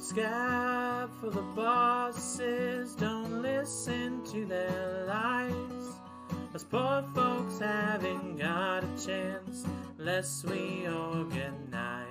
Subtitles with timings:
[0.00, 2.94] scab for the bosses.
[2.94, 5.52] Don't listen to their lies.
[6.54, 9.64] Us poor folks haven't got a chance
[9.98, 12.06] unless we organize.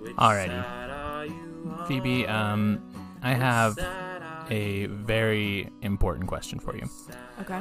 [0.00, 0.48] Which Alrighty.
[0.48, 1.88] side are you on?
[1.88, 2.82] Phoebe, um,
[3.22, 3.78] I have
[4.50, 6.88] a very important question for you.
[7.40, 7.60] Okay.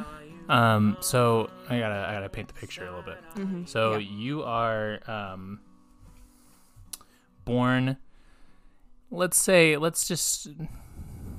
[0.50, 3.18] Um, so I gotta I gotta paint the picture a little bit.
[3.36, 3.66] Mm-hmm.
[3.66, 4.10] So yeah.
[4.10, 5.60] you are um,
[7.46, 7.98] born.
[9.12, 10.48] Let's say let's just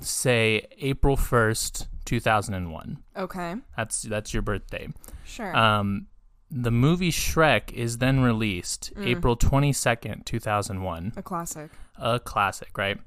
[0.01, 2.99] say April first, two thousand and one.
[3.17, 3.55] okay.
[3.77, 4.89] That's that's your birthday.
[5.25, 5.55] Sure.
[5.57, 6.07] Um,
[6.51, 9.07] the movie Shrek is then released Mm.
[9.07, 11.13] April twenty second, two thousand one.
[11.17, 11.71] a classic.
[11.99, 12.99] A classic, right?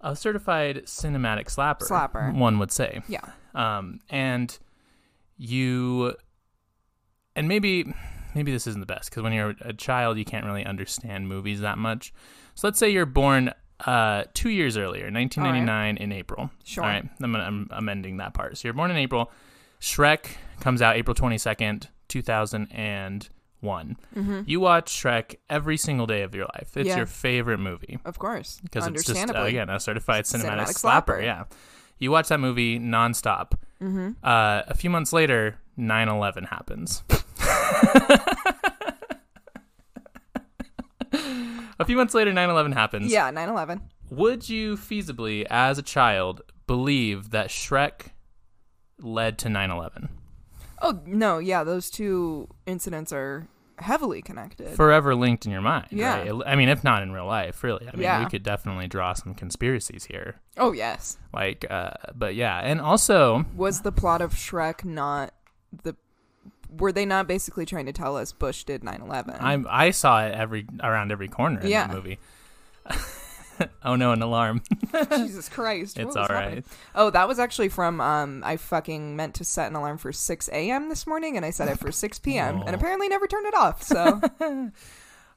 [0.00, 1.86] A certified cinematic slapper.
[1.86, 2.34] Slapper.
[2.34, 3.02] One would say.
[3.08, 3.20] Yeah.
[3.54, 4.58] um, and
[5.36, 6.14] you
[7.36, 7.92] and maybe
[8.34, 11.60] maybe this isn't the best because when you're a child you can't really understand movies
[11.60, 12.12] that much
[12.54, 13.52] so let's say you're born
[13.86, 16.84] uh, two years earlier 1999 in april Sure.
[16.84, 19.30] all right I'm, I'm amending that part so you're born in april
[19.80, 20.26] shrek
[20.60, 23.30] comes out april 22nd 2001
[24.16, 24.40] Mm-hmm.
[24.46, 26.96] you watch shrek every single day of your life it's Yeah.
[26.96, 28.60] your favorite movie Of course.
[28.62, 31.04] because it's just uh, again a certified cinematic, Cinematic slapper.
[31.18, 31.22] slapper.
[31.22, 31.44] Yeah,
[31.98, 33.52] you watch that movie nonstop.
[33.80, 34.10] Mm-hmm.
[34.24, 37.04] Uh, a few months later, 9/11 happens.
[41.82, 43.12] a few months later, 9/11 happens.
[43.12, 43.30] Yeah.
[43.30, 43.82] 9/11.
[44.10, 48.08] Would you feasibly, as a child, believe that Shrek
[49.00, 50.08] led to 9/11?
[50.80, 51.38] Oh no.
[51.38, 51.64] Yeah.
[51.64, 53.46] Those two incidents are
[53.78, 54.68] heavily connected.
[54.76, 55.88] Forever linked in your mind.
[55.90, 56.28] Yeah.
[56.30, 56.42] Right?
[56.46, 57.86] I mean, if not in real life, really.
[57.88, 58.22] I mean, Yeah.
[58.22, 60.36] we could definitely draw some conspiracies here.
[60.56, 61.18] oh yes.
[61.32, 65.34] Like, uh, but yeah, and also, Was the plot of Shrek not
[65.82, 65.96] the?
[66.78, 69.36] Were they not basically trying to tell us Bush did 9/11?
[69.40, 71.86] I I saw it every around every corner in Yeah.
[71.86, 72.18] that movie.
[73.84, 74.62] oh no, an alarm!
[75.10, 75.98] Jesus Christ.
[75.98, 76.42] it's all right.
[76.44, 76.64] happening?
[76.94, 80.48] Oh, that was actually from um I fucking meant to set an alarm for 6
[80.52, 80.88] a.m.
[80.88, 82.60] this morning and I set it for 6 p.m.
[82.60, 82.66] Oh.
[82.66, 83.82] and apparently never turned it off.
[83.82, 84.20] So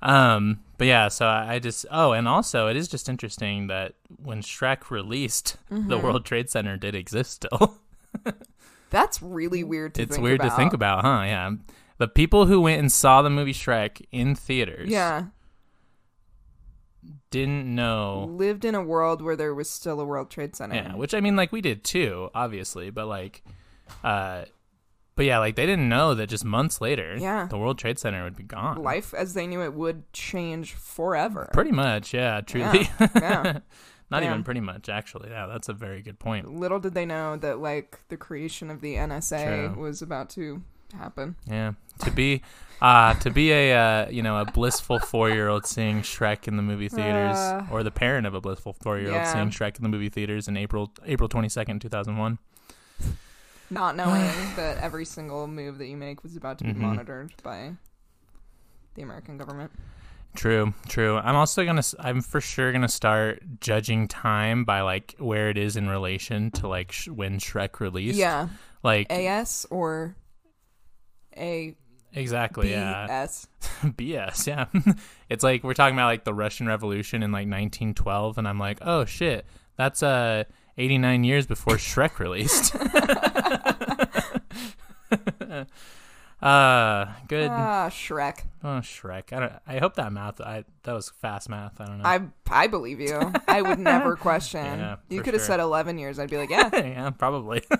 [0.02, 3.94] Um, but yeah, so I I just oh, and also it is just interesting that
[4.24, 5.90] when Shrek released, Mm-hmm.
[5.90, 7.78] the World Trade Center did exist still.
[8.90, 10.50] That's really weird to it's think weird about.
[10.50, 11.24] to think about, huh?
[11.26, 11.52] Yeah,
[11.98, 15.26] the people who went and saw the movie Shrek in theaters, Yeah.
[17.32, 18.26] didn't know.
[18.30, 20.76] Lived in a world where there was still a World Trade Center.
[20.76, 23.44] Yeah, which I mean, like we did too, obviously, but like,
[24.04, 24.46] uh,
[25.16, 27.48] but yeah, like they didn't know that just months later, Yeah.
[27.50, 28.82] the World Trade Center would be gone.
[28.82, 31.50] Life as they knew it would change forever.
[31.54, 32.90] Pretty much, yeah, truly.
[33.16, 33.60] yeah.
[34.16, 34.30] Not Yeah.
[34.32, 35.30] even pretty much, actually.
[35.30, 36.54] Yeah, that's a very good point.
[36.56, 39.82] Little did they know that like the creation of the NSA True.
[39.82, 40.62] was about to
[40.98, 41.36] happen.
[41.46, 42.42] Yeah, to be,
[42.82, 46.56] uh, to be a uh, you know a blissful four year old seeing Shrek in
[46.56, 49.34] the movie theaters, Uh, or the parent of a blissful four year old yeah.
[49.34, 52.38] seeing Shrek in the movie theaters in April April twenty second two thousand one.
[53.70, 54.22] Not knowing
[54.56, 56.78] that every single move that you make was about to be Mhm.
[56.78, 57.74] monitored by
[58.94, 59.72] the American government.
[60.36, 61.18] True, true.
[61.18, 61.84] I'm also gonna.
[62.00, 66.68] I'm for sure gonna start judging time by like where it is in relation to
[66.68, 68.18] like sh- when Shrek released.
[68.18, 68.50] Yeah.
[68.84, 70.16] Like AS or
[71.36, 71.76] A
[72.14, 72.72] exactly.
[72.72, 73.08] Yeah.
[73.08, 73.48] BS.
[73.96, 74.48] BS.
[74.48, 74.66] Yeah.
[75.30, 78.80] it's like we're talking about like the Russian Revolution in like 1912, and I'm like,
[78.82, 79.46] oh shit,
[79.78, 80.44] that's uh
[80.78, 82.76] 89 years before Shrek released.
[86.42, 87.50] uh, good.
[87.50, 88.44] Ah, Shrek.
[88.64, 89.32] oh, Shrek.
[89.32, 89.54] I don't.
[89.68, 90.42] I hope that math.
[90.42, 91.80] I that was fast math.
[91.80, 92.06] I don't know.
[92.06, 93.32] I I believe you.
[93.48, 94.64] I would never question.
[94.64, 95.48] Yeah, you could have sure.
[95.48, 96.20] said 11 years.
[96.20, 96.70] I'd be like, yeah.
[96.74, 97.64] yeah, probably.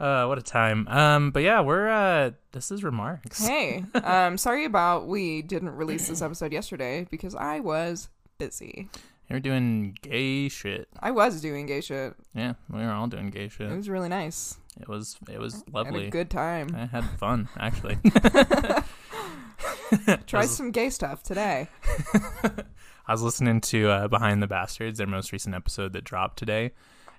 [0.00, 0.86] uh, what a time.
[0.88, 3.44] Um, but yeah, we're uh, this is remarks.
[3.44, 8.88] hey, um, sorry about we didn't release this episode yesterday because I was busy.
[9.28, 10.88] You're doing gay shit.
[11.00, 12.14] I was doing gay shit.
[12.34, 13.70] Yeah, we were all doing gay shit.
[13.72, 14.58] It was really nice.
[14.80, 16.06] It was it was I had lovely.
[16.06, 16.74] a good time.
[16.76, 17.96] I had fun actually.
[20.26, 21.68] Try was- some gay stuff today.
[23.06, 26.72] I was listening to uh, Behind the Bastards, their most recent episode that dropped today,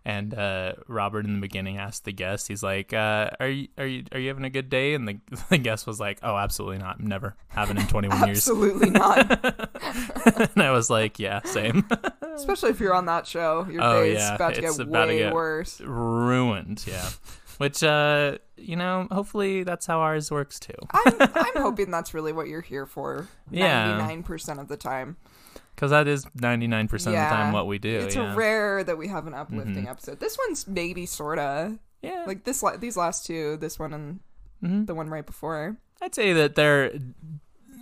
[0.05, 3.85] and uh, Robert in the beginning asked the guest, he's like, uh, "Are you are
[3.87, 5.17] you are you having a good day?" And the,
[5.49, 6.99] the guest was like, "Oh, absolutely not.
[6.99, 7.35] Never.
[7.47, 9.19] Haven't in 21 years." Absolutely not.
[10.55, 11.85] and I was like, "Yeah, same."
[12.35, 13.65] Especially if you're on that show.
[13.69, 15.81] Your Oh, day's yeah, about to it's get about to way get- worse.
[15.81, 16.85] Ruined.
[16.87, 17.09] Yeah.
[17.57, 20.73] Which uh, you know, hopefully that's how ours works too.
[20.91, 23.29] I'm, I'm hoping that's really what you're here for.
[23.49, 23.97] Yeah.
[23.99, 25.15] 99% of the time.
[25.75, 27.29] Because that is 99% of the Yeah.
[27.29, 27.99] time what we do.
[27.99, 28.33] It's yeah.
[28.33, 29.89] rare that we have an uplifting Mhm.
[29.89, 30.19] episode.
[30.21, 32.23] This one's maybe sorta yeah.
[32.25, 32.63] like this.
[32.63, 34.19] la- These last two, this one and
[34.63, 34.87] Mhm.
[34.87, 35.77] the one right before.
[36.01, 36.93] I'd say that they're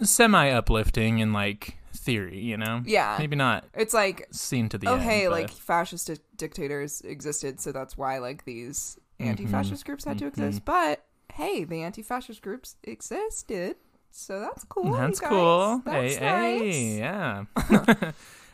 [0.01, 2.81] semi uplifting in like theory, you know.
[2.86, 3.16] Yeah.
[3.19, 5.04] Maybe not It's like, seen to the oh end.
[5.04, 10.18] hey, but- like fascist di- dictators existed, so that's why like these anti-fascist groups had
[10.18, 10.66] to exist.
[10.66, 13.75] But hey, the anti-fascist groups existed,
[14.13, 14.94] so that's cool.
[14.94, 15.81] That's cool.
[15.86, 16.62] That's hey, nice.
[16.62, 17.44] hey, yeah.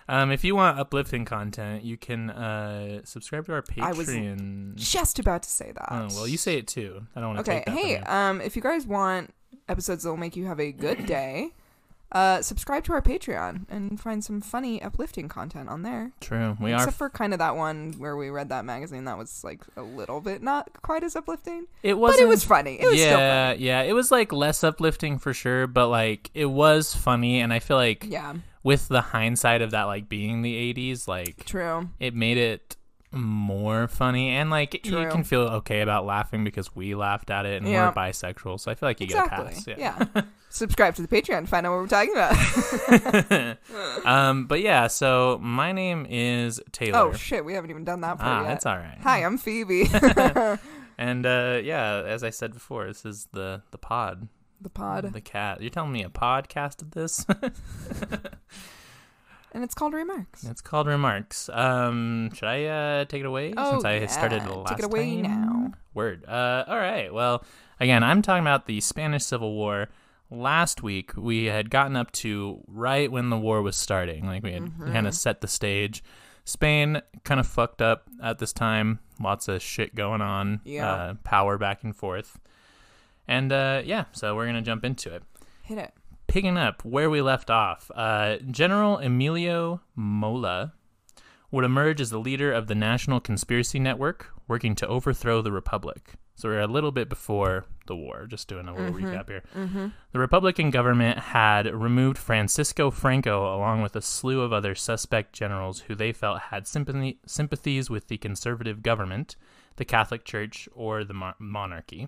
[0.10, 3.84] um, if you want uplifting content, you can uh, subscribe to our Patreon.
[3.84, 4.10] I was
[4.82, 5.88] Just about to say that.
[5.92, 7.06] Oh, well, you say it too.
[7.16, 9.34] I don't want to Okay, take that hey, um, if you guys want
[9.68, 11.52] episodes that will make you have a good day,
[12.12, 16.12] uh, subscribe to our Patreon and find some funny, uplifting content on there.
[16.22, 16.58] True.
[16.60, 16.84] We Except are.
[16.90, 19.82] Except for kind of that one where we read that magazine that was like a
[19.84, 22.16] little bit not quite as uplifting, It was.
[22.16, 22.82] but it was funny.
[22.82, 23.66] It was yeah, still funny.
[23.66, 23.82] yeah.
[23.84, 27.78] It was like less uplifting for sure, but like it was funny, and I feel
[27.78, 28.34] like Yeah,
[28.64, 31.90] with the hindsight of that, like being the '80s, like true.
[32.00, 32.76] it made it
[33.12, 37.62] more funny and like you can feel okay about laughing because we laughed at it
[37.62, 37.88] and Yeah.
[37.88, 39.46] we're bisexual so i feel like you Exactly.
[39.56, 40.22] get a pass Yeah.
[40.52, 43.58] Subscribe to the Patreon to find out what we're talking about.
[44.06, 48.18] um but yeah so my name is Tayler oh shit, we haven't even done that
[48.20, 48.48] part ah yet.
[48.50, 49.88] that's all right Hi, I'm Phoebe.
[50.98, 54.28] and uh yeah as i said before this is the the pod
[54.62, 57.26] the pod, the cat you're telling me a podcast of this
[59.54, 60.44] and it's called Remarks.
[60.44, 64.64] it's called remarks um should i uh take it away Oh, since i started the
[64.66, 65.42] Take it away time?
[65.42, 65.72] now.
[65.94, 67.44] word uh all right well
[67.80, 69.88] again i'm talking about the spanish civil war
[70.30, 74.52] last week we had gotten up to right when the war was starting like we
[74.54, 74.92] had Mm-hmm.
[74.94, 76.04] kind of set the stage
[76.46, 80.92] spain kind of fucked up at this time lots of shit going on Yeah.
[80.92, 82.40] uh, power back and forth
[83.28, 85.24] and uh, yeah so we're gonna jump into it
[85.64, 85.94] Hit it.
[86.30, 90.74] Picking up where we left off, uh, General Emilio Mola
[91.52, 96.14] would emerge as the leader of the National Conspiracy Network, working to overthrow the Republic.
[96.36, 99.44] So we're a little bit before the war, just doing a little recap here.
[100.14, 105.82] The Republican government had removed Francisco Franco along with a slew of other suspect generals
[105.82, 109.36] who they felt had sympathy, sympathies with the conservative government,
[109.76, 112.08] the Catholic Church, or the mon- monarchy.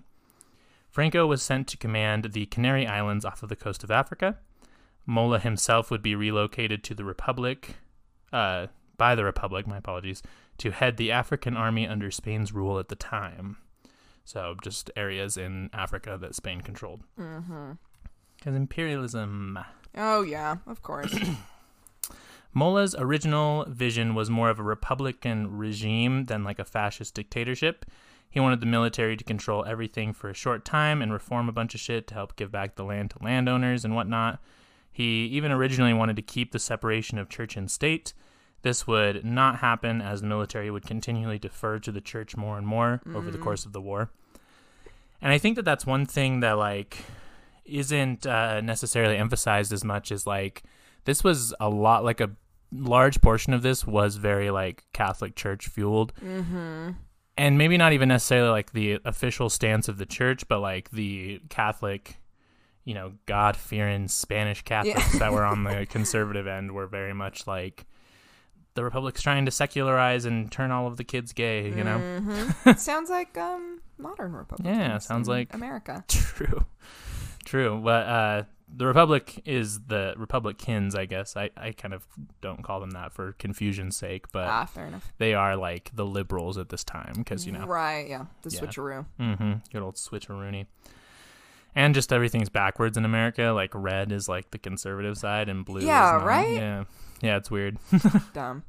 [0.92, 4.36] Franco was sent to command the Canary Islands off of the coast of Africa.
[5.06, 7.76] Mola himself would be relocated to the Republic,
[8.30, 8.66] uh,
[8.98, 10.22] by the Republic, my apologies,
[10.58, 13.56] to head the African army under Spain's rule at the time.
[14.26, 17.02] So just areas in Africa that Spain controlled.
[17.18, 17.72] Mm-hmm.
[18.36, 19.58] Because imperialism.
[19.96, 21.16] Oh yeah, of course.
[22.52, 27.86] Mola's original vision was more of a republican regime than like a fascist dictatorship.
[28.32, 31.74] He wanted the military to control everything for a short time and reform a bunch
[31.74, 34.40] of shit to help give back the land to landowners and whatnot.
[34.90, 38.14] He even originally wanted to keep the separation of church and state.
[38.62, 42.66] This would not happen as the military would continually defer to the church more and
[42.66, 44.10] more over the course of the war.
[45.20, 46.98] And I think that that's one thing that like
[47.66, 50.62] isn't uh, necessarily emphasized as much as like
[51.04, 52.30] this was a lot like a
[52.72, 56.14] large portion of this was very like Catholic Church fueled.
[56.16, 56.92] mm-hmm.
[57.36, 61.40] And maybe not even necessarily like the official stance of the church, but like the
[61.48, 62.16] Catholic,
[62.84, 67.46] you know, God fearing Spanish Catholics that were on the conservative end were very much
[67.46, 67.86] like
[68.74, 71.98] the Republic's trying to secularize and turn all of the kids gay, you know?
[71.98, 72.78] Mhm.
[72.78, 74.76] sounds like um modern Republicans.
[74.78, 76.04] Yeah, sounds like- America.
[76.08, 76.66] True.
[77.44, 77.80] True.
[77.82, 78.42] But uh
[78.74, 81.36] the Republic is the Republicans, I guess.
[81.36, 82.06] I, I kind of
[82.40, 85.12] don't call them that for confusion's sake, but ah, fair enough.
[85.18, 88.08] they are like the liberals at this time because, you know, Right?
[88.08, 88.60] Yeah, the Yeah.
[88.60, 89.06] switcheroo.
[89.20, 90.66] mm-hmm, good old switcheroony.
[91.74, 93.44] And just everything's backwards in America.
[93.54, 96.52] Like red is like the conservative side and blue Yeah, is right?
[96.52, 96.84] Yeah.
[97.22, 97.78] Yeah, it's weird.
[98.34, 98.64] Dumb.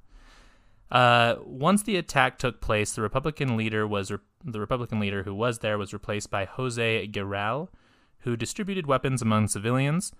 [0.91, 5.33] Uh, once the attack took place, the Republican leader was re- the Republican leader who
[5.33, 7.69] was there was replaced by Jose Giral,
[8.23, 10.11] who distributed weapons among civilians.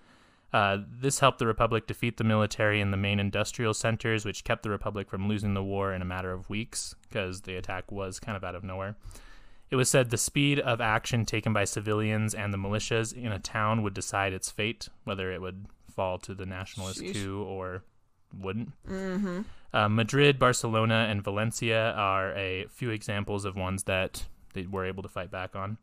[0.52, 4.62] Uh, this helped the Republic defeat the military in the main industrial centers, which kept
[4.62, 8.20] the Republic from losing the war in a matter of weeks because the attack was
[8.20, 8.96] kind of out of nowhere.
[9.70, 13.40] It was said the speed of action taken by civilians and the militias in a
[13.40, 17.14] town would decide its fate, whether it would fall to the nationalist Sheesh.
[17.14, 17.82] coup or
[18.38, 18.72] wouldn't.
[18.88, 19.40] Mm-hmm.
[19.72, 25.02] Uh, Madrid, Barcelona, and Valencia are a few examples of ones that they were able
[25.02, 25.78] to fight back on.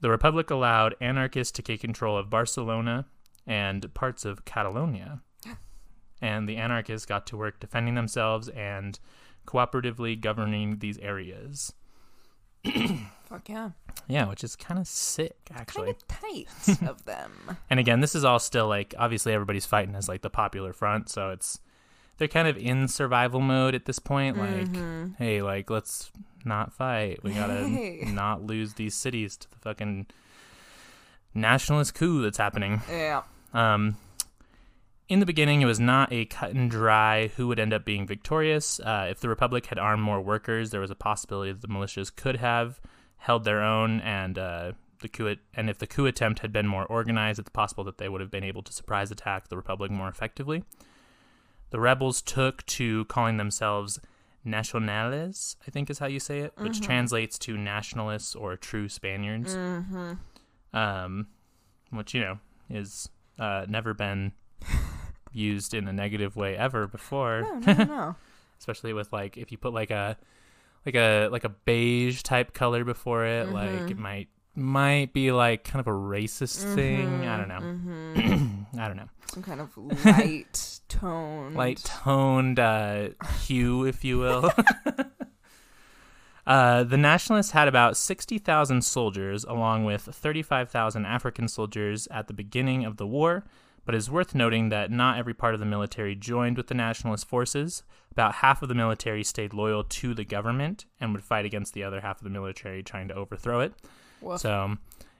[0.00, 3.06] The Republic allowed anarchists to take control of Barcelona
[3.46, 5.22] and parts of Catalonia.
[6.20, 8.98] And the anarchists got to work defending themselves and
[9.46, 11.72] cooperatively governing these areas.
[12.64, 13.70] Fuck yeah.
[14.08, 15.94] Yeah, which is kind of sick, actually.
[15.94, 17.32] Kind of tight of them.
[17.70, 21.08] And again, this is all still like obviously everybody's fighting as like the popular front,
[21.08, 21.60] so it's
[22.18, 24.36] they're kind of in survival mode at this point.
[24.36, 25.16] Like, Mhm.
[25.16, 26.10] hey, like let's
[26.44, 27.22] not fight.
[27.22, 28.02] We gotta Hey.
[28.06, 30.06] not lose these cities to the fucking
[31.34, 32.82] nationalist coup that's happening.
[32.90, 33.22] Yeah.
[33.52, 33.96] Um,
[35.08, 38.06] in the beginning, it was not a cut and dry who would end up being
[38.06, 38.78] victorious.
[38.80, 42.14] Uh, if the Republic had armed more workers, there was a possibility that the militias
[42.14, 42.80] could have
[43.16, 46.84] held their own, and uh, the coup and if the coup attempt had been more
[46.86, 50.08] organized, it's possible that they would have been able to surprise attack the Republic more
[50.08, 50.62] effectively.
[51.70, 54.00] The rebels took to calling themselves
[54.46, 59.54] nacionales, I think is how you say it, which translates to nationalists or true Spaniards.
[59.54, 60.12] Mm-hmm.
[60.76, 61.26] Um,
[61.90, 62.38] which you know
[62.70, 63.08] is
[63.38, 64.32] uh, never been
[65.32, 68.16] used in a negative way ever before, No, no, no,
[68.58, 70.16] especially with like if you put like a
[70.86, 73.88] like a like a beige type color before it, like Mm-hmm.
[73.88, 77.26] it might might be like kind of a racist thing.
[77.26, 77.60] I don't know.
[77.60, 78.58] Mm-hmm.
[78.80, 79.08] I don't know.
[79.32, 81.54] Some kind of light tone.
[81.54, 83.10] light toned uh,
[83.42, 84.50] hue, if you will.
[86.46, 92.84] uh, the Nationalists had about 60,000 soldiers, along with 35,000 African soldiers at the beginning
[92.84, 93.44] of the war.
[93.84, 97.26] But it's worth noting that not every part of the military joined with the Nationalist
[97.26, 97.82] forces.
[98.12, 101.84] About half of the military stayed loyal to the government and would fight against the
[101.84, 103.72] other half of the military trying to overthrow it.
[104.20, 104.40] Woof.
[104.40, 104.76] So,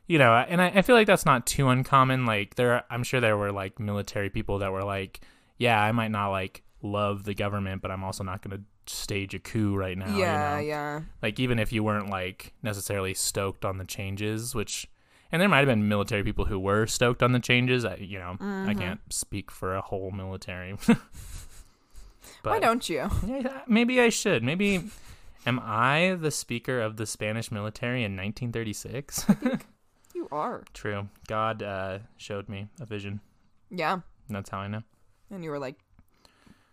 [0.07, 2.27] you know, and I, I feel like that's not too uncommon.
[2.27, 5.21] Like there, I'm sure there were like military people that were like,
[5.59, 9.35] yeah, I might not like love the government, but I'm also not going to stage
[9.35, 10.13] a coup right now.
[10.15, 10.59] you yeah, know?
[10.61, 11.01] yeah.
[11.23, 14.87] Like even if you weren't like necessarily stoked on the changes, which,
[15.31, 17.85] and there might have been military people who were stoked on the changes.
[17.85, 18.79] I, you know, I Mm-hmm.
[18.79, 20.75] can't speak for a whole military.
[20.87, 23.11] but Why don't you?
[23.27, 24.43] yeah, maybe I should.
[24.43, 24.85] Maybe.
[25.49, 29.27] Am I the speaker of the Spanish military in 1936?
[30.15, 30.65] You are.
[30.75, 31.09] True.
[31.29, 33.21] God uh, showed me a vision.
[33.71, 34.01] Yeah.
[34.29, 34.83] That's how I know.
[35.31, 35.77] And you were like,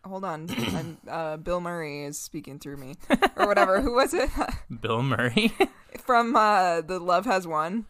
[0.04, 0.50] hold on.
[0.50, 2.96] I'm, uh, Bill Murray is speaking through me.
[3.36, 3.82] Or whatever.
[3.82, 4.32] Who was it?
[4.82, 5.54] Bill Murray.
[6.06, 7.86] From uh, The Love Has Won.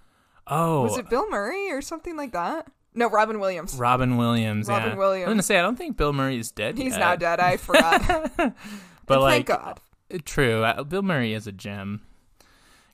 [0.48, 2.68] oh, Was it Bill Murray or something like that?
[2.94, 3.76] No, Robin Williams.
[3.76, 4.68] Robin Williams.
[4.68, 4.96] Robin yeah.
[4.98, 5.28] Williams.
[5.28, 6.78] I'm gonna say I don't think Bill Murray is dead.
[6.78, 7.00] He's yet.
[7.00, 7.40] not dead.
[7.40, 8.56] I forgot.
[9.06, 9.80] But And like, thank God.
[10.14, 10.64] Uh, true.
[10.64, 12.02] Uh, Bill Murray is a gem.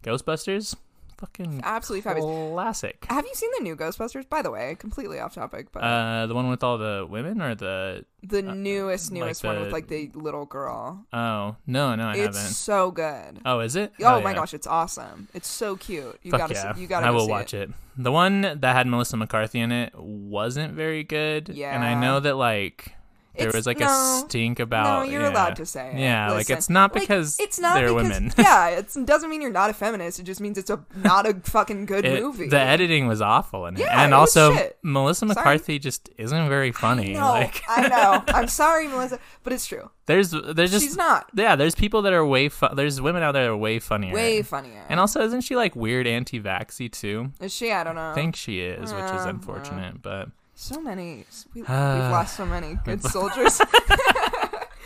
[0.03, 0.75] Ghostbusters,
[1.17, 2.51] fucking Absolutely fabulous.
[2.53, 3.05] classic.
[3.09, 4.27] Have you seen the new Ghostbusters?
[4.27, 7.53] By the way, completely off topic, but Uh, the one with all the women or
[7.53, 11.05] the the newest, like newest one with like the little girl.
[11.13, 12.53] oh no no I it's haven't.
[12.53, 13.41] so good.
[13.45, 13.93] Oh, is it?
[14.03, 14.35] Oh, my yeah.
[14.37, 15.27] gosh, it's awesome.
[15.35, 16.19] It's so cute.
[16.23, 16.73] You Fuck gotta, yeah.
[16.73, 17.05] see, you gotta.
[17.05, 17.69] I will watch it.
[17.97, 21.49] The one that had Melissa McCarthy in it wasn't very good.
[21.49, 22.95] Yeah, and I know that like
[23.35, 24.83] there It's- was like no, a stink about.
[25.05, 25.31] no, you're yeah.
[25.31, 25.99] allowed to say it.
[25.99, 28.33] Yeah, like it's not like, because it's not they're because, women.
[28.37, 30.19] yeah, it doesn't mean you're not a feminist.
[30.19, 32.47] It just means it's a not a fucking good It- movie.
[32.49, 34.55] The editing was awful it, Yeah, and also.
[34.83, 35.35] Melissa Sorry.
[35.35, 37.13] McCarthy just isn't very funny.
[37.13, 38.23] No, Like I know.
[38.33, 39.89] I'm sorry, Melissa, but it's true.
[40.07, 43.31] there's there's just She's not yeah there's people that are way fu- there's women out
[43.33, 44.13] there that are way funnier.
[44.13, 44.83] way funnier.
[44.89, 47.31] and also isn't she like weird anti-vaxxy too?
[47.39, 47.71] Is she?
[47.71, 48.09] I don't know.
[48.11, 50.27] I think she is, which is Uh, unfortunate, but
[50.61, 51.25] so many.
[51.53, 53.59] We, Uh, we've lost so many good soldiers.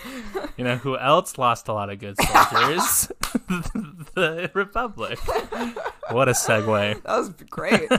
[0.57, 3.11] you know who else lost a lot of good soldiers?
[4.15, 5.19] the Republic.
[6.11, 7.03] What a segue.
[7.03, 7.89] that was great.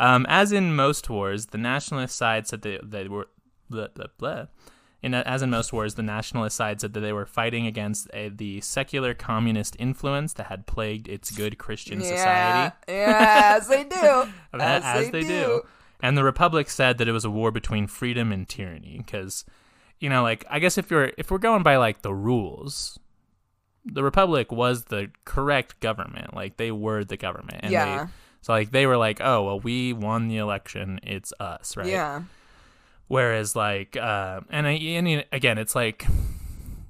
[0.00, 3.28] Um, as in most wars, the nationalist side said they, they were
[3.68, 4.46] blah, blah, blah.
[5.00, 8.30] In as in most wars, the nationalist side said that they were fighting against a,
[8.30, 12.76] the secular communist influence that had plagued its good Christian yeah, society.
[12.88, 14.28] yeah, as they do.
[14.54, 15.62] As, as, they, do.
[16.00, 19.44] And the Republic said that it was a war between freedom and tyranny because,
[19.98, 22.98] you know, like I guess if you're if we're going by like the rules,
[23.84, 26.34] the Republic was the correct government.
[26.34, 27.60] Like they were the government.
[27.62, 28.04] And Yeah.
[28.04, 28.10] They,
[28.42, 31.00] so like they were like, oh well, we won the election.
[31.02, 31.86] It's us, right?
[31.86, 32.22] Yeah.
[33.08, 36.06] Whereas like, uh, and, I, and again, it's like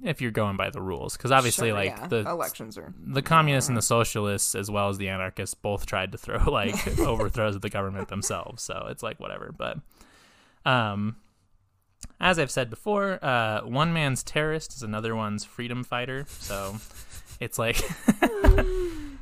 [0.03, 2.07] if you're going by the rules, because obviously Sure, like yeah.
[2.07, 2.95] the elections are.
[2.99, 6.87] the communists and the socialists as well as the anarchists both tried to throw like
[7.01, 9.79] overthrows of the government themselves so it's like whatever but
[10.65, 11.17] um
[12.21, 16.77] as i've said before uh one man's terrorist is another one's freedom fighter so
[17.41, 17.77] it's like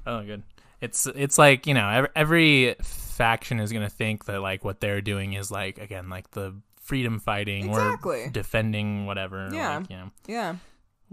[0.06, 0.42] oh good
[0.80, 5.00] it's it's like you know every, every faction is gonna think that like what they're
[5.00, 6.54] doing is like again like the
[6.86, 8.22] freedom fighting Exactly.
[8.24, 9.78] or defending whatever Yeah.
[9.78, 10.56] like, you know Yeah.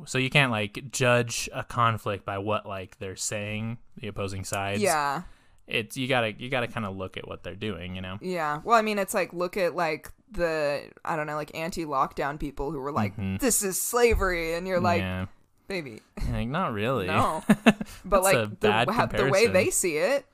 [0.06, 4.82] so you can't like judge a conflict by what like they're saying, the opposing sides.
[4.82, 5.24] Yeah.
[5.66, 8.18] It's you gotta you gotta kind of look at what they're doing, you know.
[8.22, 8.60] Yeah.
[8.64, 12.72] Well, I mean, it's like look at like the I don't know, like anti-lockdown people
[12.72, 13.40] who were like, Mhm.
[13.40, 15.28] "This is slavery," and you're like, yeah,
[15.70, 16.02] "Baby,
[16.32, 17.08] like not really.
[17.08, 17.44] no."
[18.06, 20.26] But like the, the way they see it,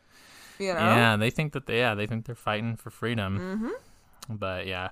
[0.57, 0.79] you know.
[0.79, 3.37] Yeah, they think that they yeah they think they're fighting for freedom.
[3.39, 4.35] Mm-hmm.
[4.35, 4.89] But yeah.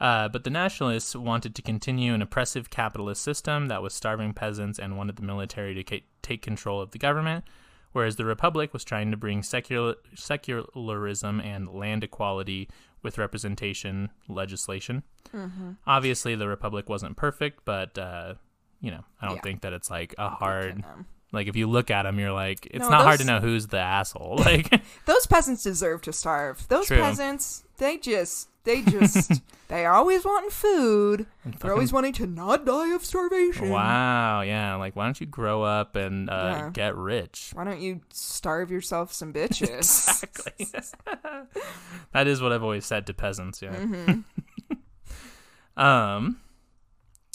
[0.00, 4.78] Uh, but the nationalists wanted to continue an oppressive capitalist system that was starving peasants
[4.78, 7.44] and wanted the military to ca- take control of the government,
[7.92, 12.68] whereas the republic was trying to bring secular secularism and land equality
[13.02, 15.02] with representation legislation.
[15.86, 18.34] Obviously, the republic wasn't perfect, but uh,
[18.80, 19.42] you know, I don't Yeah.
[19.42, 20.84] think that it's like a hard.
[21.32, 23.66] Like if you look at them, you're like, it's No, not hard to know who's
[23.66, 24.36] the asshole.
[24.44, 26.66] Like, Those peasants deserve to starve.
[26.68, 26.98] Those True.
[26.98, 29.32] peasants, they just, they just,
[29.68, 31.26] they always wanting food.
[31.60, 33.70] They're always wanting to not die of starvation.
[33.70, 34.76] wow, yeah.
[34.76, 36.70] Like, why don't you grow up and uh, Yeah.
[36.72, 37.50] get rich?
[37.54, 40.22] Why don't you starve yourself some bitches?
[40.58, 40.68] Exactly.
[42.12, 43.60] that is what I've always said to peasants.
[43.62, 43.74] Yeah.
[43.74, 44.20] Mm-hmm.
[45.80, 46.40] Um,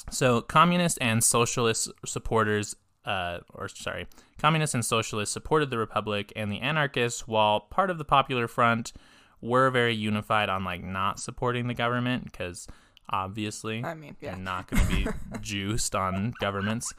[0.10, 6.51] so communist and socialist supporters, uh, or sorry, communists and socialists supported the republic, and
[6.51, 8.93] the anarchists, while part of the Popular Front,
[9.41, 12.67] were very unified on like not supporting the government because
[13.10, 14.31] obviously I mean, yeah.
[14.31, 15.08] they're not going to be
[15.41, 16.93] juiced on governments.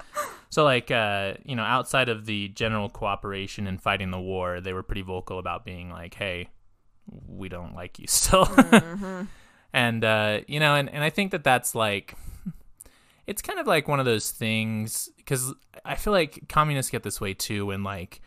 [0.50, 4.73] So like, uh, you know, outside of the general cooperation in fighting the war, they
[4.73, 6.49] were pretty vocal about being like, hey,
[7.26, 8.47] we don't like you still.
[8.47, 9.23] Mm-hmm.
[9.73, 12.14] and uh, you know, and, and I think that that's like,
[13.26, 17.21] it's kind of like one of those things because I feel like communists get this
[17.21, 18.21] way too when like,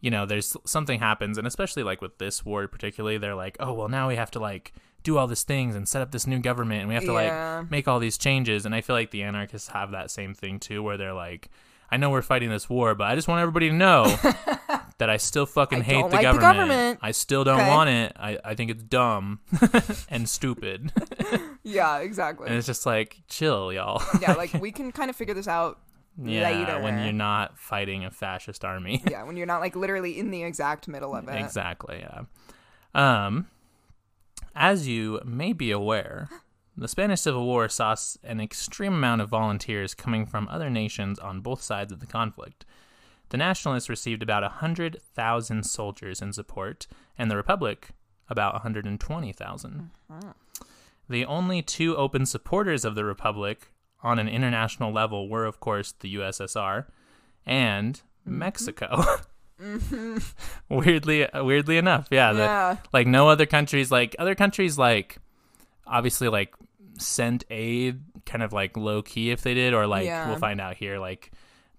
[0.00, 3.72] you know, there's something happens, and especially like with this war particularly, they're like, oh
[3.72, 6.38] well, now we have to like do all these things and set up this new
[6.38, 7.58] government, and we have to Yeah.
[7.60, 8.64] like make all these changes.
[8.66, 11.48] And I feel like the anarchists have that same thing too, where they're like.
[11.90, 14.04] I know we're fighting this war, but I just want everybody to know
[14.98, 16.42] that I still fucking I hate the, like the government.
[16.58, 16.98] government.
[17.00, 17.66] I still don't Okay.
[17.70, 18.12] want it.
[18.14, 19.40] I, I think it's dumb
[20.10, 20.92] and stupid.
[21.68, 22.48] Yeah, exactly.
[22.48, 24.02] And it's just like, chill, y'all.
[24.20, 25.78] yeah, like we can kind of figure this out
[26.22, 26.80] yeah, later.
[26.80, 29.02] when you're not fighting a fascist army.
[29.10, 31.36] yeah, when you're not like literally in the exact middle of it.
[31.36, 32.22] exactly, yeah.
[32.94, 33.46] Um,
[34.54, 36.28] as you may be aware,
[36.76, 37.94] the Spanish Civil War saw
[38.24, 42.64] an extreme amount of volunteers coming from other nations on both sides of the conflict.
[43.30, 46.86] The Nationalists received about 100,000 soldiers in support,
[47.18, 47.90] and the Republic
[48.28, 49.90] about 120,000.
[51.08, 53.68] The only two open supporters of the Republic
[54.02, 56.84] on an international level were, of course, the USSR
[57.46, 59.04] and Mexico.
[60.68, 65.18] weirdly, weirdly enough, yeah, the- like no other countries, like other countries, like
[65.86, 66.54] obviously, like
[66.98, 70.28] sent aid, kind of like low key if they did, or like Yeah.
[70.28, 71.32] we'll find out here, like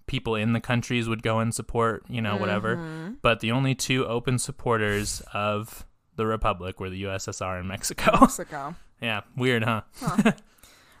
[0.06, 2.76] people in the countries would go and support, you know, whatever.
[2.76, 3.12] Mm-hmm.
[3.22, 8.18] But the only two open supporters of the Republic were the USSR and Mexico.
[8.20, 8.74] Mexico.
[9.00, 9.82] yeah, weird, huh?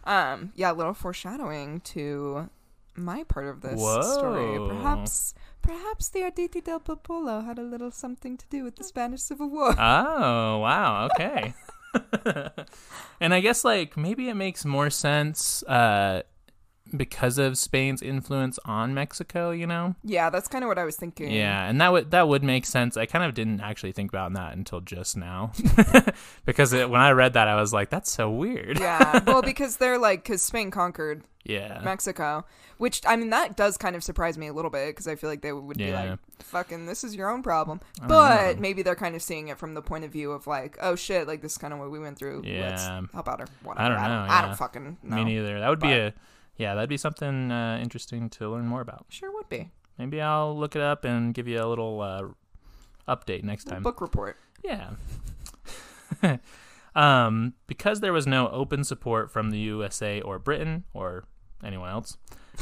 [0.04, 2.48] Um, yeah, a little foreshadowing to
[2.96, 4.58] my part of this story.
[4.68, 9.22] Perhaps, perhaps the Arditi del Popolo had a little something to do with the Spanish
[9.22, 9.74] Civil War.
[9.78, 11.08] Oh, wow.
[11.12, 11.54] Okay.
[13.20, 16.22] and I guess like maybe it makes more sense uh
[16.96, 19.94] because of Spain's influence on Mexico, you know?
[20.04, 21.30] yeah, that's kind of what I was thinking.
[21.30, 22.96] Yeah, and that would that would make sense.
[22.96, 25.52] I kind of didn't actually think about that until just now.
[26.44, 28.78] because it, when I read that I was like that's so weird.
[28.78, 29.20] yeah.
[29.26, 31.80] Well, because they're like, because Spain conquered Yeah.
[31.84, 32.44] Mexico,
[32.78, 35.30] which I mean that does kind of surprise me a little bit because I feel
[35.30, 36.10] like they would be Yeah.
[36.10, 38.60] like, "Fucking, this is your own problem." But know.
[38.62, 41.26] maybe they're kind of seeing it from the point of view of like, "Oh shit,
[41.28, 42.42] like this is kind of what we went through.
[42.44, 43.02] Let's Yeah.
[43.12, 45.16] help out or whatever." I don't I know, don't, I don't fucking know.
[45.16, 45.60] Me neither.
[45.60, 46.14] That would be a
[46.60, 49.06] yeah, that'd be something uh, interesting to learn more about.
[49.08, 49.70] Sure would be
[50.00, 52.22] Maybe I'll look it up and give you a little uh,
[53.06, 53.82] update next time.
[53.82, 54.38] book report.
[54.62, 54.90] Yeah.
[56.94, 61.24] um, because there was no open support from the USA or Britain or
[61.62, 62.16] anyone else,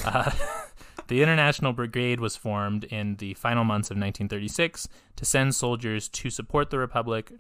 [0.05, 0.31] uh,
[1.07, 6.31] the International Brigade was formed in the final months of 1936 to send soldiers to
[6.31, 7.33] support the Republic.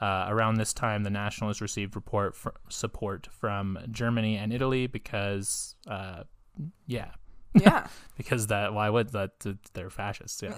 [0.00, 5.74] Uh, around this time, the Nationalists received report fr- support from Germany and Italy because,
[5.86, 6.22] uh,
[6.86, 7.10] yeah,
[7.54, 7.86] Yeah,
[8.16, 9.32] because that why would that
[9.74, 10.42] they're fascists?
[10.42, 10.54] Yeah,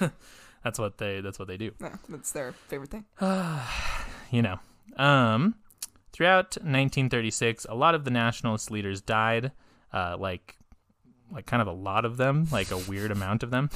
[0.64, 3.04] that's what they that's what they do yeah, that's their favorite thing.
[4.30, 4.58] you know.
[4.96, 5.54] Um,
[6.12, 9.52] throughout 1936, a lot of the nationalist leaders died.
[9.92, 10.58] Uh, like,
[11.30, 13.70] like kind of a lot of them, like a weird amount of them.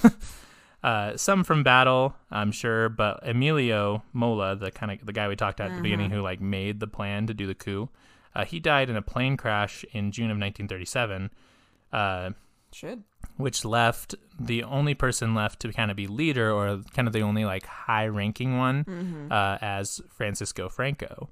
[0.82, 5.36] Uh, some from battle, I'm sure, but Emilio Mola, the kind of the guy we
[5.36, 7.88] talked about at the beginning, who like made the plan to do the coup,
[8.34, 11.30] uh, he died in a plane crash in June of 1937.
[11.92, 12.30] Uh,
[12.72, 13.02] Should
[13.36, 17.20] which left the only person left to kind of be leader or kind of the
[17.20, 21.28] only like high ranking one uh, as Francisco Franco.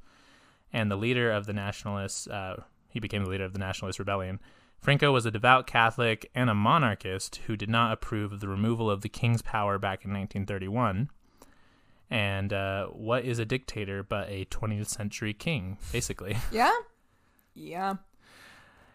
[0.73, 4.39] And the leader of the nationalists, uh, he became the leader of the nationalist rebellion.
[4.85, 8.91] Franco was a devout Catholic and a monarchist who did not approve of the removal
[8.91, 11.09] of the king's power back in 1931.
[12.11, 16.37] And uh, what is a dictator but a 20th century king, basically?
[16.53, 16.71] yeah,
[17.55, 17.95] yeah,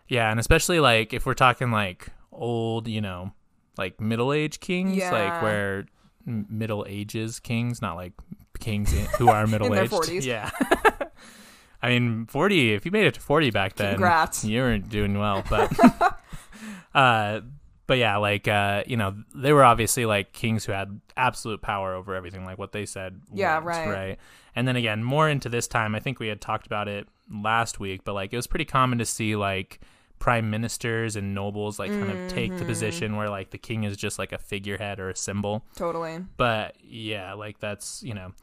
[0.07, 3.33] Yeah, and especially like if we're talking like old, you know,
[3.75, 5.87] like middle age kings, like where
[6.23, 8.13] middle ages kings, not like
[8.59, 10.23] kings in- who are middle aged.
[10.23, 10.51] Yeah.
[11.81, 14.43] I mean, 40, if you made it to 40 back then, Congrats.
[14.43, 15.43] you were doing well.
[15.49, 15.71] But,
[16.93, 17.41] uh,
[17.87, 21.93] but yeah, like, uh, you know, they were obviously like kings who had absolute power
[21.95, 23.21] over everything, like what they said.
[23.33, 23.87] Yeah, right.
[23.89, 24.17] Right.
[24.55, 27.79] And then again, more into this time, I think we had talked about it last
[27.79, 29.79] week, but like it was pretty common to see like
[30.19, 32.59] prime ministers and nobles like kind of take Mm-hmm.
[32.59, 36.19] the position where like the king is just like a figurehead or a symbol Totally.
[36.35, 38.33] but yeah like that's you know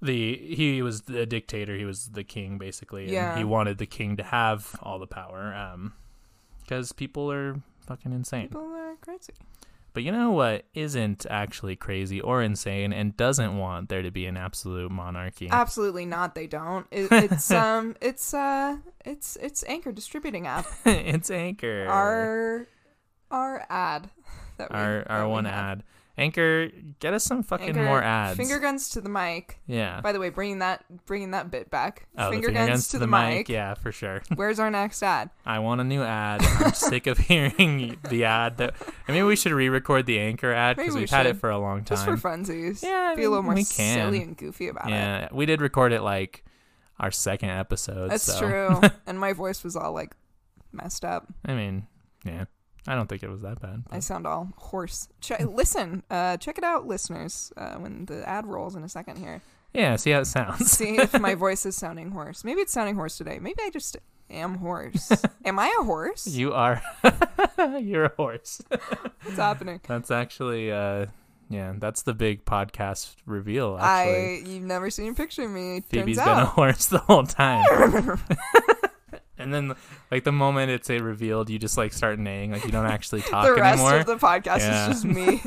[0.00, 3.36] the he was the dictator he was the king basically and Yeah.
[3.36, 5.94] he wanted the king to have all the power um
[6.62, 9.32] because people are fucking insane People are crazy.
[9.94, 14.26] but you know what isn't actually crazy or insane and doesn't want there to be
[14.26, 16.34] an absolute monarchy Absolutely not.
[16.34, 16.86] They don't.
[16.92, 17.96] It, it's um.
[18.00, 18.76] It's uh.
[19.04, 20.66] It's it's Anchor distributing app.
[20.84, 22.66] it's anchor Our
[23.30, 24.10] our ad.
[24.58, 25.84] That we, our, that our we one ad
[26.18, 29.60] anchor get us some fucking Anchor, more ads Finger guns to the mic.
[29.66, 32.06] yeah By the way, bringing that bringing that bit back.
[32.18, 33.48] oh, the finger, guns, to the, mic.
[33.48, 35.30] yeah for sure Where's our next ad?
[35.46, 36.42] I want a new ad.
[36.42, 38.58] I'm sick of hearing the ad.
[38.58, 38.74] That
[39.06, 41.58] I mean, we should re-record the anchor ad because we we've had it for a
[41.58, 42.44] long Just for time.
[42.44, 42.82] funsies.
[42.82, 43.94] Yeah, I Be a little more we can.
[43.96, 44.90] silly and goofy about it.
[44.90, 46.44] Yeah, we did record it like
[46.98, 48.10] our second episode.
[48.10, 48.40] That's so.
[48.40, 48.80] true.
[49.06, 50.14] and my voice was all like
[50.72, 51.26] messed up.
[51.46, 51.86] I mean,
[52.24, 52.44] yeah,
[52.88, 53.84] I don't think it was that bad.
[53.90, 55.08] I sound all hoarse.
[55.20, 57.52] Ch- listen, uh, check it out, listeners.
[57.56, 59.42] Uh, when the ad rolls in a second here,
[59.74, 60.70] Yeah, see how it sounds.
[60.70, 62.44] see if my voice is sounding hoarse.
[62.44, 63.38] Maybe it's sounding hoarse today.
[63.40, 63.96] Maybe I just
[64.30, 65.12] am hoarse.
[65.44, 66.26] am I a horse?
[66.26, 66.82] you are,
[67.80, 68.62] you're a horse.
[69.22, 69.80] What's happening?
[69.86, 71.06] That's actually, uh,
[71.50, 73.78] yeah, that's the big podcast reveal.
[73.80, 75.80] Actually, I you've never seen a picture of me.
[75.88, 78.18] Phoebe's turns been a horse the whole time.
[79.38, 79.74] And then,
[80.10, 83.20] like the moment it's a revealed, you just like start neighing, like you don't actually
[83.30, 84.00] talk the rest anymore.
[84.00, 84.90] of the podcast Yeah.
[84.90, 85.42] is just me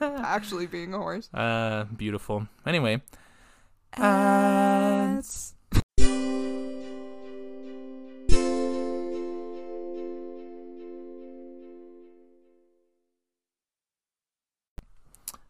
[0.00, 1.28] actually being a horse.
[1.34, 2.46] uh, beautiful.
[2.66, 3.02] Anyway,
[3.94, 5.54] Ads.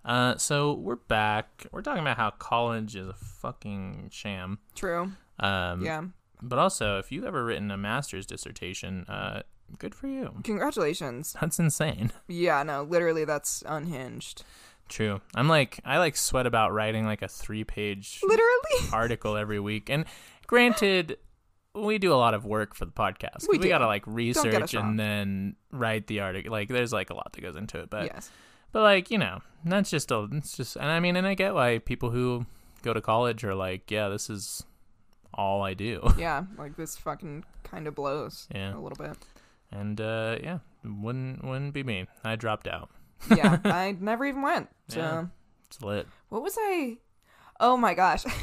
[0.05, 1.67] uh, so we're back.
[1.73, 4.59] We're talking about how college is a fucking sham.
[4.75, 5.13] True.
[5.39, 6.03] Um, Yeah.
[6.43, 9.43] But also, if you've ever written a master's dissertation, uh,
[9.79, 10.35] good for you.
[10.45, 11.37] Congratulations.
[11.41, 12.13] That's insane.
[12.29, 14.45] Yeah, no, literally that's unhinged.
[14.89, 15.21] True.
[15.35, 18.89] I'm like, I like sweat about writing like a three page Literally.
[18.93, 19.89] article every week.
[19.89, 20.05] And
[20.47, 21.17] granted,
[21.75, 23.49] we do a lot of work for the podcast.
[23.49, 23.69] We we do.
[23.69, 26.51] gotta like research and then write the article.
[26.51, 27.91] Like, there's like a lot that goes into it.
[27.91, 28.31] But yes.
[28.73, 30.29] but like you know, that's just a.
[30.33, 32.47] It's just, and I mean, and I get why people who
[32.83, 34.65] go to college are like, yeah, this is
[35.41, 36.01] all I do.
[36.19, 38.75] Yeah, like this fucking kind of blows Yeah.
[38.77, 39.17] a little bit.
[39.73, 42.07] And uh, yeah, wouldn't wouldn't be me.
[42.25, 42.91] I dropped out.
[43.35, 44.69] Yeah, I never even went.
[44.89, 45.25] So, Yeah.
[45.67, 46.07] It's lit.
[46.29, 46.99] what was I?
[47.61, 48.25] Oh my gosh.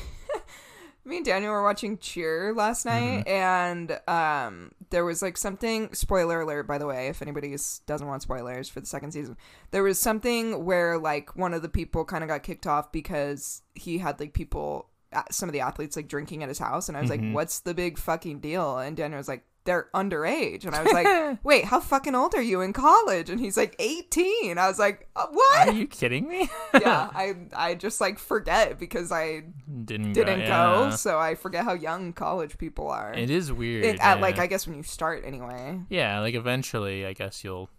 [1.05, 3.29] Me and Daniel were watching Cheer last night, Mm-hmm.
[3.29, 5.93] and um, there was like something.
[5.93, 7.55] Spoiler alert, by the way, if anybody
[7.85, 9.37] doesn't want spoilers for the second season,
[9.71, 13.61] there was something where like one of the people kind of got kicked off because
[13.73, 14.89] he had like people,
[15.31, 17.27] some of the athletes like drinking at his house, and I was Mhm.
[17.27, 20.91] like, "What's the big fucking deal?" And Daniel was like, "They're underage," and I was
[20.93, 21.07] like,
[21.43, 25.07] "Wait, how fucking old are you in college?" And he's like, "18." I was like,
[25.15, 26.49] uh, "What?" Are you kidding me?
[26.73, 29.43] yeah, I I just like forget because I
[29.85, 30.89] Didn't didn't go.
[30.89, 33.13] go, so I forget how young college people are.
[33.13, 33.85] It is weird.
[33.85, 34.39] It- at like.
[34.39, 35.79] I guess when you start anyway.
[35.89, 37.69] Yeah, like eventually, I guess you'll,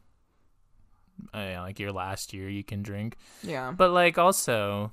[1.34, 3.16] uh, yeah, like your last year, you can drink.
[3.42, 3.70] Yeah.
[3.72, 4.92] But like also,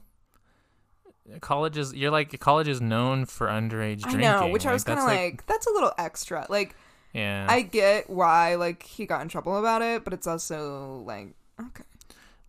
[1.42, 4.26] college is you're like college is known for underage drinking.
[4.26, 6.46] I know, which I was kind of like, that's a little extra.
[6.50, 6.76] Like
[7.14, 11.30] yeah, I get why like he got in trouble about it, but it's also like
[11.60, 11.84] okay.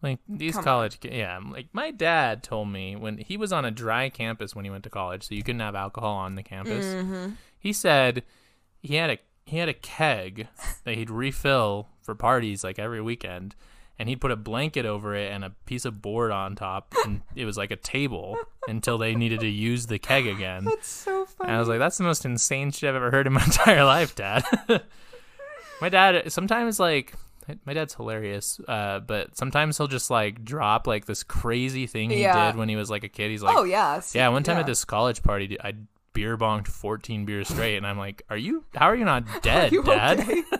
[0.03, 1.39] like these come college, ki- yeah.
[1.39, 4.85] Like my dad told me when he was on a dry campus when he went
[4.85, 6.85] to college, so you couldn't have alcohol on the campus.
[6.85, 7.31] Mm-hmm.
[7.59, 8.25] He said
[8.83, 10.49] he had a he had a keg
[10.85, 13.55] that he'd refill for parties like every weekend.
[13.99, 17.23] And he'd put a blanket over it and a piece of board on top, and
[17.35, 18.37] it was like a table
[18.69, 20.65] until they needed to use the keg again.
[20.67, 21.49] That's so funny.
[21.49, 23.85] And I was like, that's the most insane shit I've ever heard in my entire
[23.85, 24.45] life, Dad.
[25.81, 27.15] my dad sometimes like
[27.65, 32.21] my dad's hilarious, uh, but sometimes he'll just like drop like this crazy thing he
[32.21, 32.51] Yeah.
[32.51, 33.31] did when he was like a kid.
[33.31, 34.15] He's like, oh yes.
[34.15, 35.73] yeah, one time at this college party, I
[36.16, 38.64] beer bonked 14 beers straight, and I'm like, are you?
[38.74, 40.20] How are you not dead, you Dad?
[40.20, 40.42] okay?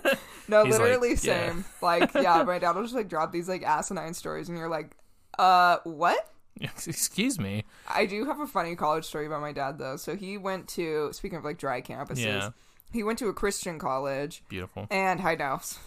[0.49, 1.17] No, He's like, literally yeah.
[1.17, 1.65] same.
[1.83, 4.93] Like, yeah, my dad will just like drop these like asinine stories, and you're like,
[5.41, 6.31] uh, what?
[6.61, 7.65] Excuse me.
[7.89, 9.97] I do have a funny college story about my dad though.
[9.97, 12.51] So he went to speaking of like dry campuses, Yeah.
[12.93, 14.87] he went to a Christian college Beautiful.
[14.91, 15.79] and high house.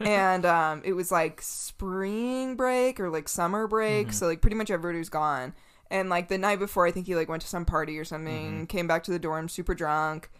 [0.00, 4.12] and um it was like spring break or like summer break, Mm-hmm.
[4.14, 5.52] so like pretty much everybody was gone.
[5.90, 8.52] And like the night before, I think he like went to some party or something,
[8.52, 8.64] Mm-hmm.
[8.66, 10.30] came back to the dorm super drunk,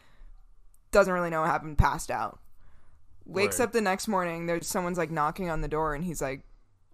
[0.93, 2.39] doesn't really know what happened, passed out.
[3.27, 3.65] Wakes Word.
[3.67, 6.43] up the next morning, there's someone's like knocking on the door, and he's like,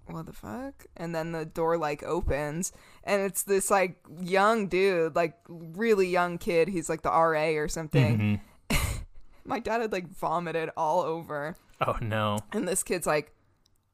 [0.07, 2.73] "What the fuck?" And then the door like opens,
[3.05, 6.69] and it's this like young dude, like really young kid.
[6.69, 8.41] He's like the RA or something.
[8.71, 8.81] Mhm.
[9.45, 11.57] My dad had like vomited all over.
[11.87, 12.39] Oh no.
[12.53, 13.33] And this kid's like,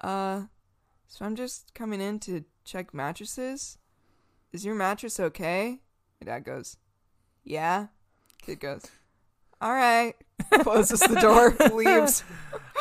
[0.00, 0.42] uh,
[1.08, 3.76] so I'm just coming in to check mattresses.
[4.52, 5.80] Is your mattress okay?
[6.20, 6.76] My dad goes,
[7.44, 7.86] yeah.
[8.42, 8.82] Kid goes,
[9.60, 10.14] all right.
[10.60, 12.24] Closes the door, leaves.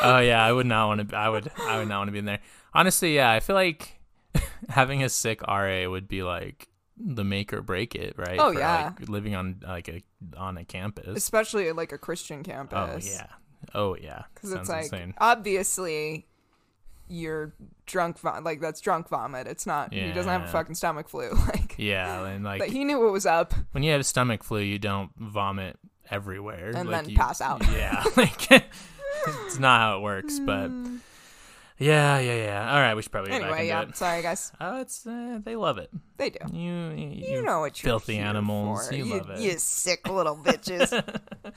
[0.04, 1.16] Oh yeah, I would not want to.
[1.16, 1.48] I would.
[1.60, 2.40] I would not want to be in there.
[2.74, 4.00] Honestly, yeah, I feel like
[4.68, 8.36] having a sick RA would be like the make or break it, right?
[8.40, 8.92] Oh, For, yeah.
[8.98, 10.02] like, living on like a
[10.36, 11.16] on a campus.
[11.16, 13.06] Especially like a Christian campus.
[13.06, 13.26] oh yeah.
[13.74, 14.22] Oh yeah.
[14.34, 15.14] Because Sounds it's like, insane.
[15.18, 16.26] obviously,
[17.06, 17.54] you're
[17.86, 19.46] drunk, vom- like that's drunk vomit.
[19.46, 21.30] It's not, he doesn't have a fucking stomach flu.
[21.78, 23.54] Yeah, and like but he knew what was up.
[23.72, 25.78] when you have a stomach flu, you don't vomit
[26.10, 27.62] everywhere And like then you- pass out.
[27.72, 30.38] Yeah, like it's not how it works.
[30.40, 30.70] But
[31.78, 32.72] yeah, yeah, yeah.
[32.74, 33.82] All right, we should probably back Anyway, into yeah.
[33.82, 33.96] it.
[33.96, 34.52] Sorry, guys.
[34.60, 35.90] Oh, it's uh, they love it.
[36.16, 36.38] They do.
[36.52, 38.88] You, you, You know what you're filthy animals.
[38.88, 38.94] for.
[38.94, 39.40] You you, love it.
[39.40, 40.92] You sick little bitches.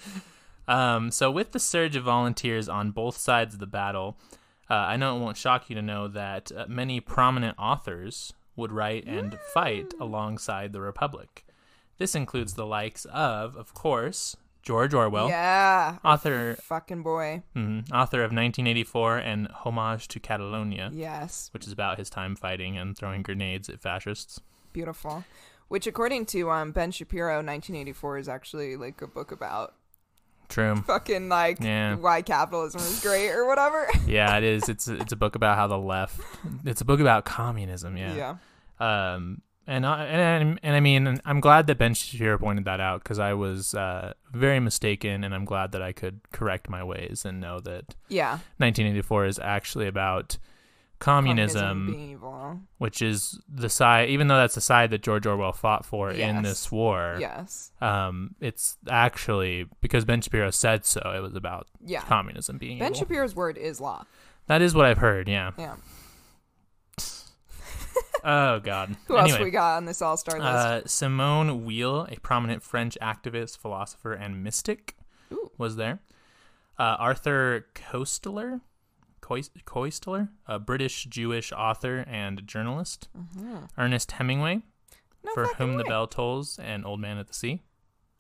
[0.68, 4.18] Um, so with the surge of volunteers on both sides of the battle,
[4.68, 8.72] uh, I know it won't shock you to know that uh, many prominent authors would
[8.72, 11.46] write and fight alongside the Republic.
[11.98, 15.98] This includes the likes of, of course, George Orwell, yeah.
[16.04, 17.44] author Fucking boy.
[17.56, 21.50] mhm, author of 1984 and Homage to Catalonia, Yes.
[21.54, 24.42] which is about his time fighting and throwing grenades at fascists.
[24.74, 25.24] Beautiful.
[25.68, 29.76] Which, according to um, Ben Shapiro, 1984 is actually like a book about
[30.50, 30.76] True.
[30.88, 31.96] fucking like Yeah.
[31.96, 33.88] why capitalism is great or whatever.
[34.08, 34.70] Yeah, it is.
[34.70, 36.20] It's it's a book about how the left.
[36.64, 37.98] It's a book about communism.
[37.98, 38.36] yeah.
[38.80, 43.02] Um, and I, and and I mean, I'm glad that Ben Shapiro pointed that out
[43.04, 47.26] because I was uh, very mistaken, and I'm glad that I could correct my ways
[47.26, 48.34] and know that Yeah.
[48.58, 50.38] 1984 is actually about
[51.00, 52.60] communism, evil.
[52.78, 56.42] which is the side, even though that's the side that George Orwell fought for in
[56.42, 57.18] this war.
[57.20, 57.72] Yes.
[57.82, 61.02] Um, it's actually because Ben Shapiro said so.
[61.16, 62.02] It was about Yeah.
[62.02, 63.00] communism being Ben evil.
[63.00, 64.06] Shapiro's word is law.
[64.48, 65.28] that is what I've heard.
[65.28, 65.52] Yeah.
[65.58, 65.76] Yeah.
[68.28, 68.96] Oh God.
[69.08, 69.32] Who anyway.
[69.38, 70.50] else we got on this all star list?
[70.52, 74.96] Uh, Simone Weil, a prominent French activist, philosopher, and mystic,
[75.32, 75.52] Ooh.
[75.60, 76.00] was there.
[76.80, 78.62] Uh, Arthur Koestler,
[79.26, 83.08] Kois- Koestler, a British Jewish author and journalist.
[83.78, 84.62] Ernest Hemingway,
[85.24, 85.84] no For Whom the.
[85.84, 87.62] Bell Tolls, and Old Man at the Sea.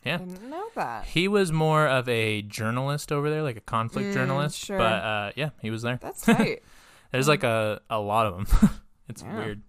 [0.03, 0.17] Yeah.
[0.17, 1.05] Didn't know that.
[1.05, 4.57] He was more of a journalist over there, like a conflict Mm, journalist.
[4.65, 4.77] sure.
[4.77, 5.97] But uh, yeah, he was there.
[6.01, 6.61] That's right.
[7.11, 8.69] There's like a, a lot of them.
[9.07, 9.37] it's Yeah.
[9.37, 9.61] weird.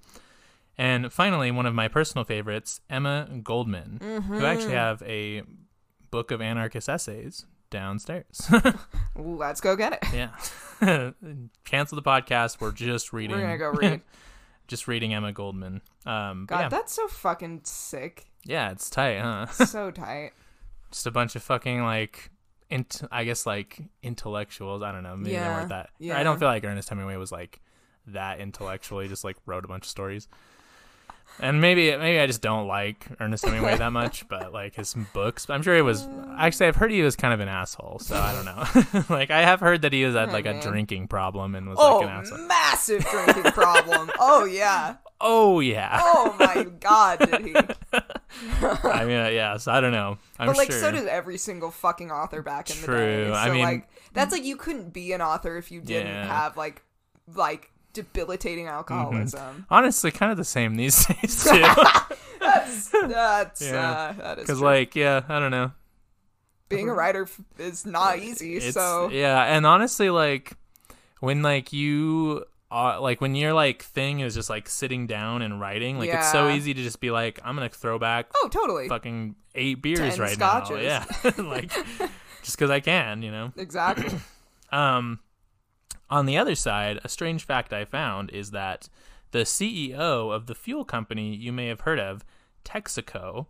[0.78, 4.72] And finally, one of my personal favorites, Emma Goldman, who actually Mm-hmm.
[4.72, 5.42] have a
[6.10, 8.50] book of anarchist essays downstairs.
[9.16, 10.04] Let's go get it.
[10.14, 11.10] yeah.
[11.64, 12.60] Cancel the podcast.
[12.60, 13.36] We're just reading.
[13.36, 14.00] We're gonna go read.
[14.68, 15.80] just reading Emma Goldman.
[16.04, 16.68] Um, God, yeah.
[16.68, 18.26] that's so fucking sick.
[18.44, 19.46] yeah, it's tight, huh?
[19.46, 20.32] So tight.
[20.90, 22.30] just a bunch of fucking like.
[22.68, 24.82] Int- I guess like intellectuals.
[24.82, 25.16] I don't know.
[25.16, 25.90] Maybe they Yeah, weren't that.
[26.00, 26.18] yeah.
[26.18, 27.60] I don't feel like Ernest Hemingway was like
[28.08, 29.06] that intellectually.
[29.06, 30.26] Just like wrote a bunch of stories.
[31.38, 35.50] And maybe maybe I just don't like Ernest Hemingway that much, but like his books,
[35.50, 36.08] I'm sure he was.
[36.38, 39.04] Actually, I've heard he was kind of an asshole, so I don't know.
[39.14, 41.78] like I have heard that he was had Oh, like a drinking problem and was
[41.78, 42.38] Oh, like an asshole.
[42.46, 44.10] massive drinking problem.
[44.18, 44.96] Oh yeah.
[45.18, 45.98] Oh yeah.
[45.98, 47.54] Oh my god, did he?
[47.54, 49.56] I mean, uh, yeah.
[49.56, 50.18] So I don't know.
[50.38, 50.78] I'm but like, sure.
[50.78, 53.26] so does every single fucking author back in the day.
[53.28, 56.26] So I mean- like, that's like you couldn't be an author if you didn't Yeah.
[56.26, 56.82] have like,
[57.34, 59.66] like debilitating alcoholism.
[59.70, 61.60] Honestly, kind of the same these days too.
[62.40, 63.90] That's that's Yeah.
[63.90, 65.72] uh, that is Because like, yeah, I don't know.
[66.68, 67.26] being a writer
[67.58, 68.56] is not easy.
[68.56, 70.52] It's, so yeah, and honestly, like
[71.20, 75.60] when like you uh, like when your like thing is just like sitting down and
[75.60, 78.88] writing, like it's so easy to just be like, I'm gonna throw back oh totally
[78.88, 80.76] fucking eight beers Ten right scotches.
[80.76, 81.04] now.
[81.24, 81.72] Yeah, like
[82.42, 83.52] just because I can, you know.
[83.56, 84.10] exactly.
[84.72, 85.20] Um,
[86.10, 88.88] on the other side, a strange fact I found is that
[89.32, 92.24] the CEO of the fuel company you may have heard of,
[92.64, 93.46] Texaco,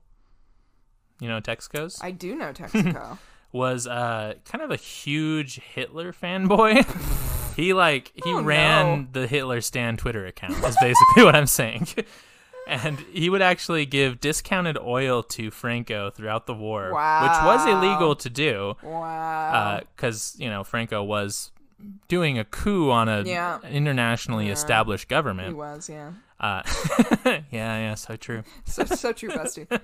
[1.21, 3.19] you know Texaco's, I do know Texaco.
[3.53, 6.85] was uh kind of a huge Hitler fanboy.
[7.57, 9.21] he like he Oh, ran no.
[9.21, 10.53] the Hitler Stan Twitter account.
[10.65, 11.87] Is basically what I'm saying.
[12.69, 16.93] And he would actually give discounted oil to Franco throughout the war, which
[17.45, 19.81] was illegal to do wow.
[19.95, 21.53] because you know Franco was
[22.09, 23.59] doing a coup on a Yeah.
[23.71, 24.53] internationally Yeah.
[24.53, 25.49] established government.
[25.49, 26.13] he was, yeah.
[26.41, 26.63] Uh,
[27.25, 28.43] yeah, yeah, so true.
[28.65, 29.67] So so true, bestie.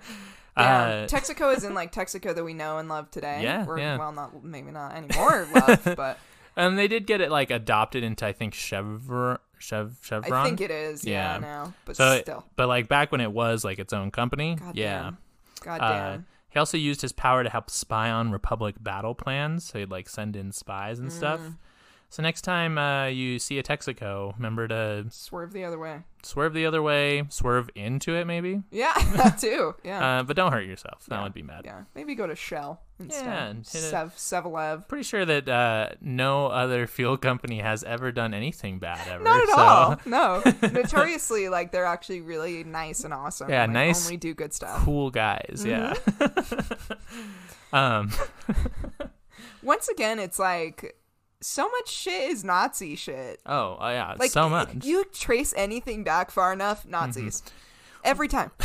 [0.55, 3.41] Yeah, Uh, Texaco is in like Texaco that we know and love today.
[3.43, 3.97] Yeah, yeah.
[3.97, 5.49] Well, not maybe not anymore.
[5.55, 6.19] love, but
[6.57, 10.33] and they did get it like adopted into I think Chevron, Chev, Chevron.
[10.35, 11.07] I think it is.
[11.07, 11.39] Yeah, Yeah.
[11.39, 14.57] now, but So, still, but like back when it was like its own company.
[14.57, 15.03] God yeah.
[15.05, 15.19] damn.
[15.63, 16.27] God Uh, damn.
[16.51, 19.65] he also used his power to help spy on Republic battle plans.
[19.65, 21.41] So he'd like send in spies and stuff.
[22.13, 26.01] So next time uh, you see a Texaco, remember to Swerve the other way.
[26.23, 29.75] swerve the other way, swerve into it maybe, Yeah, that too.
[29.83, 30.19] Yeah.
[30.19, 31.07] uh, but don't hurt yourself.
[31.07, 31.63] That would be mad.
[31.65, 31.85] yeah.
[31.95, 33.25] Maybe go to Shell instead.
[33.25, 33.89] Yeah, and hit it.
[33.89, 34.89] Sev Sevelev.
[34.89, 39.25] Pretty sure that uh, no other fuel company has ever done anything bad ever.
[39.25, 40.01] Not at so, all.
[40.05, 40.43] No.
[40.71, 43.49] Notoriously, like they're actually really nice and awesome.
[43.49, 44.05] Yeah, and, like, nice.
[44.05, 44.85] Only do good stuff.
[44.85, 45.95] Cool guys, yeah.
[45.95, 47.75] Mm-hmm.
[47.75, 48.11] um,
[49.63, 50.95] Once again, it's like
[51.43, 53.41] so much shit is Nazi shit.
[53.47, 54.69] oh, oh, yeah, Like so much.
[54.69, 54.89] Mm-hmm.
[54.89, 57.43] You trace anything back far enough, Nazis.
[58.05, 58.51] Every time.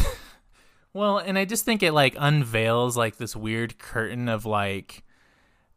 [0.94, 5.04] Well, and I just think it like unveils like this weird curtain of like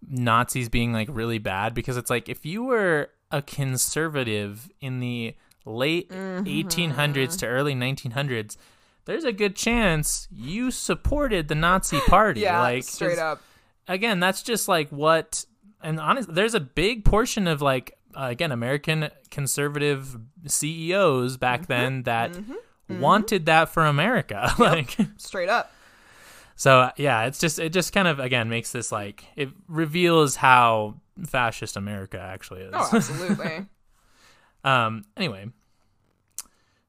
[0.08, 5.34] Nazis being like really bad because it's like if you were a conservative in the
[5.66, 6.46] late Mm-hmm.
[6.46, 8.56] 1800s to early 1900s,
[9.04, 12.40] there's a good chance you supported the Nazi party.
[12.42, 13.42] Yeah, like straight up.
[13.88, 15.44] Again, that's just like what
[15.82, 20.16] and honestly, there's a big portion of like uh, again American conservative
[20.46, 21.72] CEOs back Mm-hmm.
[21.72, 22.38] then that
[22.88, 24.52] wanted that for America.
[24.58, 25.72] like Straight up.
[26.56, 30.96] so yeah, it's just it just kind of again makes this like it reveals how
[31.26, 32.70] fascist America actually is.
[32.74, 33.66] Oh, absolutely.
[34.62, 35.04] Um.
[35.16, 35.46] Anyway,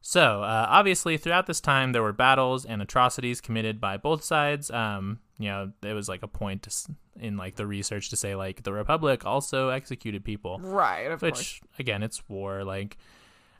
[0.01, 4.69] so uh, obviously throughout this time there were battles and atrocities committed by both sides.
[4.71, 5.19] Um.
[5.41, 6.71] You know, there was like a point to,
[7.19, 11.31] in like the research to say like the Republic also executed people, right, of course.
[11.37, 12.63] which again it's war.
[12.63, 12.97] Like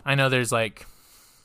[0.05, 0.85] I know there's like.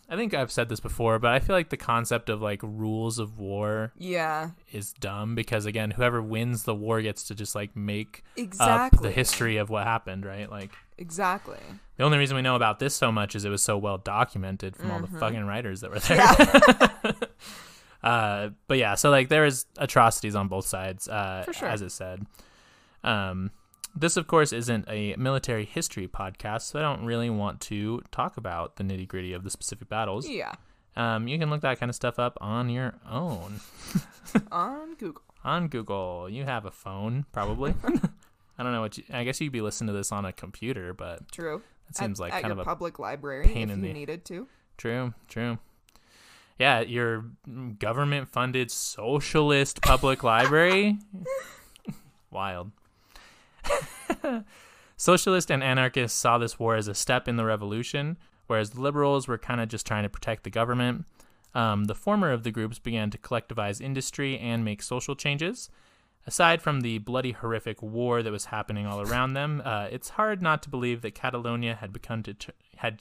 [0.09, 3.19] I think I've said this before, but I feel like the concept of like rules
[3.19, 4.51] of war Yeah.
[4.71, 8.99] is dumb because again, whoever wins the war gets to just like make Exactly.
[8.99, 10.49] up the history of what happened, right?
[10.49, 11.59] Like Exactly.
[11.97, 14.77] the only reason we know about this so much is it was so well documented
[14.77, 15.13] from all Mm-hmm.
[15.15, 17.17] the fucking writers that were there.
[18.03, 21.69] uh, but yeah, so like there is atrocities on both sides, uh, sure.
[21.69, 22.27] as it said.
[23.05, 23.51] Um,
[23.95, 28.37] this, of course, isn't a military history podcast, so I don't really want to talk
[28.37, 30.29] about the nitty gritty of the specific battles.
[30.29, 30.53] Yeah.
[30.97, 33.61] Um, you can look that kind of stuff up on your own.
[34.51, 35.23] On Google.
[35.45, 36.29] on Google.
[36.29, 37.75] You have a phone, probably.
[38.59, 39.05] I don't know what you.
[39.13, 41.63] I guess you'd be listening to this on a computer, but True.
[41.87, 43.89] that seems at, like at kind your of a public library pain if in you
[43.89, 44.49] the- needed to.
[44.79, 45.59] true, true.
[46.59, 47.25] Yeah, your
[47.79, 50.99] government-funded socialist public library.
[52.31, 52.73] Wild.
[54.97, 58.17] Socialists and anarchists saw this war as a step in the revolution,
[58.47, 61.05] whereas the liberals were kind of just trying to protect the government.
[61.55, 65.69] Um, the former of the groups began to collectivize industry and make social changes.
[66.27, 70.43] Aside from the bloody, horrific war that was happening all around them, uh, it's hard
[70.43, 72.35] not to believe that Catalonia had become to
[72.77, 73.01] had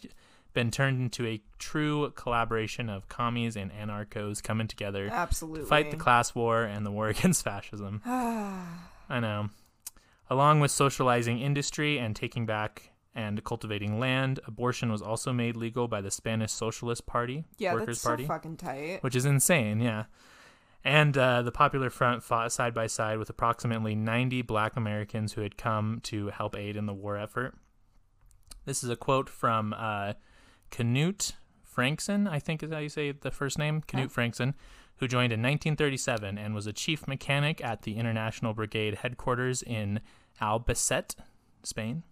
[0.55, 5.61] been turned into a true collaboration of commies and anarchos coming together Absolutely.
[5.61, 8.01] to fight the class war and the war against fascism.
[8.05, 9.49] I know.
[10.31, 15.87] Along with socializing industry and taking back and cultivating land, abortion was also made legal
[15.87, 19.03] by the Spanish Socialist Party, yeah, Workers' that's Party, so fucking tight.
[19.03, 20.05] which is insane, yeah.
[20.83, 25.41] And uh, the Popular Front fought side by side with approximately 90 black Americans who
[25.41, 27.55] had come to help aid in the war effort.
[28.65, 30.13] This is a quote from uh,
[30.71, 34.55] Canute Frankson, I think is how you say the first name, Canute Frankson,
[34.97, 39.99] who joined in 1937 and was a chief mechanic at the International Brigade headquarters in
[40.41, 41.15] Albacete,
[41.63, 42.03] Spain.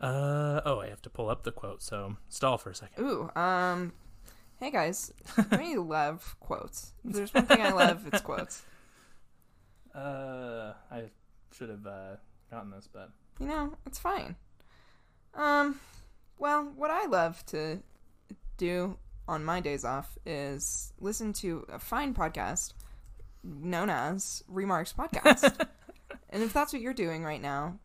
[0.00, 3.02] Uh, oh, I have to pull up the quote, so stall for a second.
[3.02, 3.92] Ooh, um,
[4.60, 5.12] hey guys,
[5.50, 6.92] I love quotes.
[7.04, 8.62] If there's one thing I love, it's quotes.
[9.94, 11.04] Uh, I
[11.56, 12.16] should have uh,
[12.50, 14.34] gotten this, but You know, it's fine.
[15.34, 15.78] Um,
[16.38, 17.80] well, what I love to
[18.56, 22.72] do on my days off is listen to a fine podcast
[23.42, 25.66] known as Remarks Podcast.
[26.30, 27.78] and if that's what you're doing right now,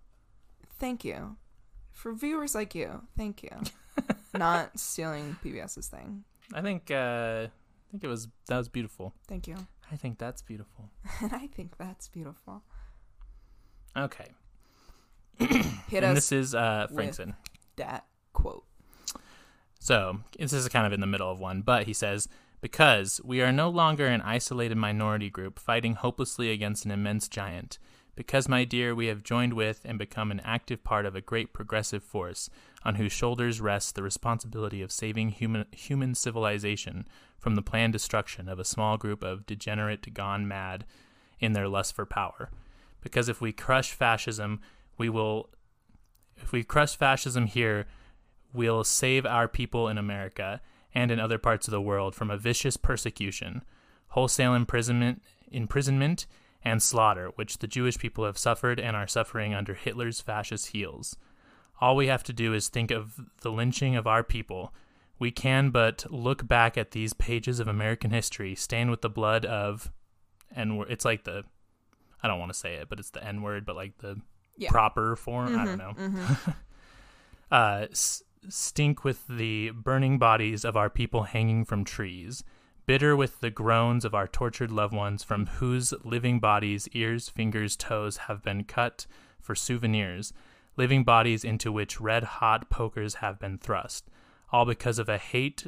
[0.80, 1.36] thank you.
[1.92, 3.50] For viewers like you, thank you.
[4.34, 6.24] Not stealing PBS's thing.
[6.54, 9.14] I think uh, I think it was that was beautiful.
[9.28, 9.56] Thank you.
[9.92, 10.90] I think that's beautiful.
[11.22, 12.64] And I think that's beautiful.
[13.98, 14.30] Okay,
[15.40, 17.36] Hit and us this is uh, Frankson.
[17.78, 18.06] that.
[19.80, 22.28] So this is kind of in the middle of one, but he says,
[22.62, 27.80] Because we are no longer an isolated minority group fighting hopelessly against an immense giant.
[28.16, 31.54] Because, my dear, we have joined with and become an active part of a great
[31.54, 32.50] progressive force.
[32.84, 37.08] on whose shoulders rests the responsibility of saving human, human civilization
[37.38, 40.86] from the planned destruction of a small group of degenerate gone mad
[41.40, 42.50] in their lust for power.
[43.02, 44.60] Because if we crush fascism,
[44.98, 45.50] we will.
[46.38, 47.86] If we crush fascism here,
[48.54, 50.62] we'll save our people in America
[50.94, 53.64] and in other parts of the world from a vicious persecution,
[54.10, 55.22] wholesale imprisonment,
[55.52, 56.26] imprisonment
[56.64, 61.16] and slaughter, which the Jewish people have suffered and are suffering under Hitler's fascist heels.
[61.80, 64.74] All we have to do is think of the lynching of our people.
[65.20, 69.46] We can but look back at these pages of American history, stained with the blood
[69.46, 69.92] of,
[70.54, 71.44] and it's like the,
[72.22, 74.20] I don't want to say it, but it's the N word, but like the
[74.58, 74.70] Yeah.
[74.70, 75.58] proper form.
[75.58, 75.94] I don't know.
[77.52, 82.44] uh, s- stink with the burning bodies of our people hanging from trees,
[82.86, 87.76] bitter with the groans of our tortured loved ones from whose living bodies ears, fingers,
[87.76, 89.06] toes have been cut
[89.40, 90.34] for souvenirs,
[90.78, 94.08] living bodies into which red hot pokers have been thrust,
[94.52, 95.68] all because of a hate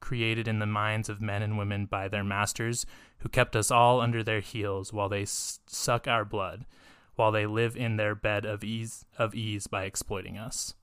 [0.00, 2.84] created in the minds of men and women by their masters
[3.18, 6.66] who kept us all under their heels while they s- suck our blood
[7.14, 10.74] while they live in their bed of ease of ease by exploiting us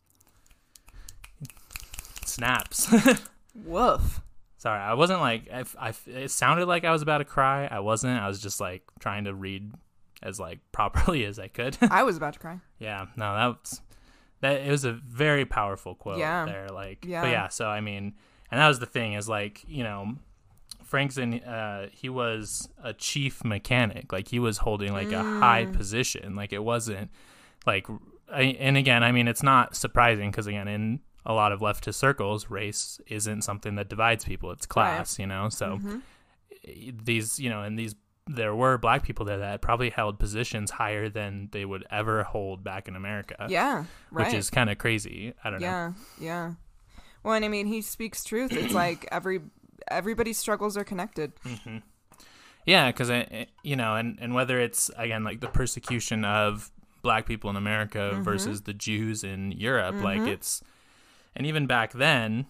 [2.31, 2.87] snaps
[3.65, 4.21] Woof.
[4.57, 7.79] sorry i wasn't like I, I, it sounded like i was about to cry i
[7.79, 9.71] wasn't i was just like trying to read
[10.23, 12.59] as like properly as i could I was about to cry.
[12.79, 13.81] yeah no that was
[14.41, 16.45] that it was a very powerful quote Yeah.
[16.45, 17.21] there like Yeah.
[17.21, 18.13] but yeah so i mean
[18.51, 20.15] and that was the thing is like you know
[20.83, 25.73] frankson uh he was a chief mechanic like he was holding like a high Mm.
[25.77, 27.09] position like it wasn't
[27.65, 27.87] like
[28.31, 31.95] I, and again i mean it's not surprising because again in a lot of leftist
[31.95, 35.99] circles race isn't something that divides people it's class you know so Mm-hmm.
[37.03, 37.95] these you know and these
[38.27, 42.63] there were black people there that probably held positions higher than they would ever hold
[42.63, 43.85] back in america Yeah.
[44.11, 44.27] Right.
[44.27, 45.91] which is kind of crazy i don't know yeah.
[46.19, 46.53] Yeah.
[47.23, 48.51] Well, and I mean, he speaks truth.
[48.51, 49.41] It's like every
[49.91, 51.33] everybody's struggles are connected.
[52.65, 53.11] yeah because
[53.63, 58.11] you know and and whether it's again like the persecution of black people in america
[58.13, 58.23] Mm-hmm.
[58.23, 60.61] versus the jews in europe like it's
[61.35, 62.45] and even back then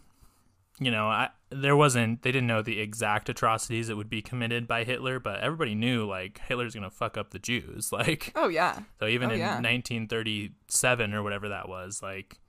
[0.79, 4.67] you know I, there wasn't they didn't know the exact atrocities that would be committed
[4.67, 8.79] by hitler but everybody knew like hitler's gonna fuck up the jews like Oh yeah.
[8.99, 9.55] so even Oh, in yeah.
[9.55, 12.39] 1937 or whatever that was like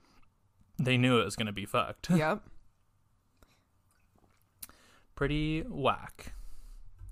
[0.78, 2.42] they knew it was gonna be fucked yep.
[5.14, 6.32] pretty whack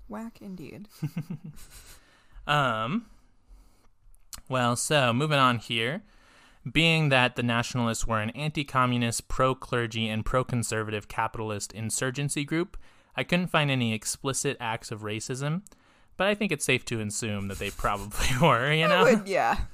[0.07, 0.89] Whack indeed.
[2.47, 3.05] Um.
[4.49, 6.01] Well, so moving on here.
[6.69, 12.43] Being that the Nationalists were an anti communist, pro clergy, and pro conservative capitalist insurgency
[12.43, 12.77] group,
[13.15, 15.63] I couldn't find any explicit acts of racism,
[16.17, 19.03] but I think it's safe to assume that they probably were, you know?
[19.03, 19.57] Would- yeah.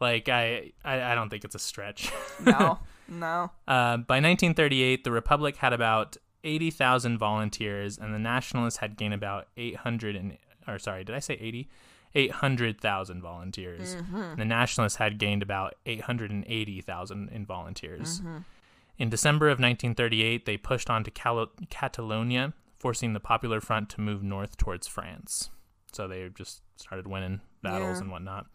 [0.00, 2.12] Like, I, I, I don't think it's a stretch.
[2.44, 2.80] No.
[3.08, 3.52] no.
[3.66, 9.46] Uh, by 1938, the Republic had about 80,000 volunteers, and the Nationalists had gained about
[9.56, 11.68] 800 and, or sorry, did I say 80?
[12.14, 13.96] 800,000 volunteers.
[13.96, 14.36] Mm-hmm.
[14.36, 18.20] The Nationalists had gained about 880,000 in volunteers.
[18.20, 18.38] Mm-hmm.
[18.98, 24.00] In December of 1938, they pushed on to Cal- Catalonia, forcing the Popular Front to
[24.00, 25.50] move north towards France.
[25.92, 28.02] So they just started winning battles Yeah.
[28.02, 28.46] and whatnot.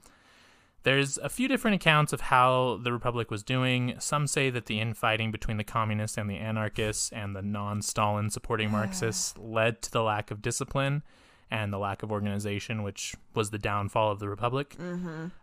[0.84, 3.96] There's a few different accounts of how the Republic was doing.
[4.00, 8.30] Some say that the infighting between the communists and the anarchists and the non Stalin
[8.30, 8.72] supporting ah.
[8.72, 11.04] Marxists led to the lack of discipline
[11.52, 14.76] and the lack of organization, which was the downfall of the Republic.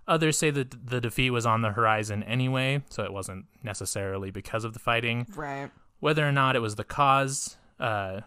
[0.07, 4.64] Others say that the defeat was on the horizon anyway, so it wasn't necessarily because
[4.64, 5.26] of the fighting.
[5.34, 5.70] Right.
[6.00, 8.20] Whether or not it was the cause, uh,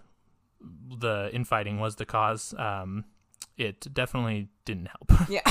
[0.99, 3.05] the infighting was the cause, um,
[3.57, 5.29] it definitely didn't help.
[5.29, 5.41] Yeah.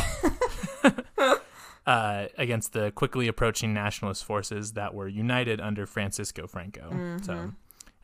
[1.87, 6.91] uh, against the quickly approaching nationalist forces that were united under Francisco Franco.
[6.91, 7.23] Mm-hmm.
[7.25, 7.53] So,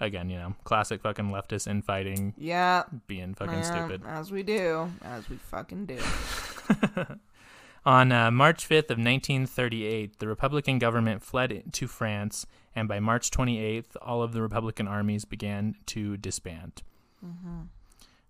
[0.05, 2.85] again, you know, classic fucking leftist infighting, Yeah.
[3.07, 4.03] being fucking Yeah, stupid.
[4.07, 4.91] As we do.
[5.03, 5.99] As we fucking do.
[7.87, 13.31] On uh, March 5th of 1938, the Republican government fled to France, and by March
[13.31, 16.83] 28th, all of the Republican armies began to disband.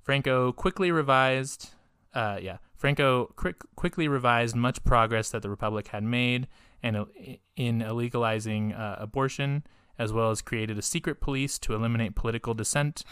[0.02, 1.70] Franco quickly revised,
[2.14, 6.46] uh, yeah, Franco quick, quickly revised much progress that the Republic had made
[6.82, 7.06] and
[7.56, 9.64] in illegalizing uh, abortion,
[9.98, 13.04] as well as created a secret police to eliminate political dissent,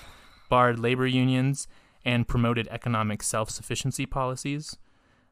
[0.48, 1.68] barred labor unions,
[2.04, 4.76] and promoted economic self-sufficiency policies.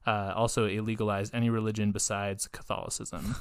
[0.07, 3.37] Uh, also, illegalized any religion besides Catholicism.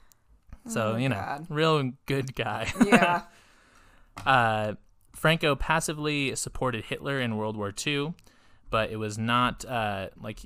[0.68, 1.46] so Oh, you know, God.
[1.48, 2.72] real good guy.
[2.86, 3.22] Yeah.
[4.26, 4.74] Uh,
[5.14, 8.14] Franco passively supported Hitler in World War II,
[8.68, 10.40] but it was not uh, like,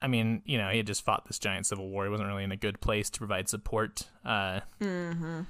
[0.00, 2.04] I mean, you know, he had just fought this giant civil war.
[2.04, 4.04] He wasn't really in a good place to provide support.
[4.24, 5.40] Uh, mm-hmm.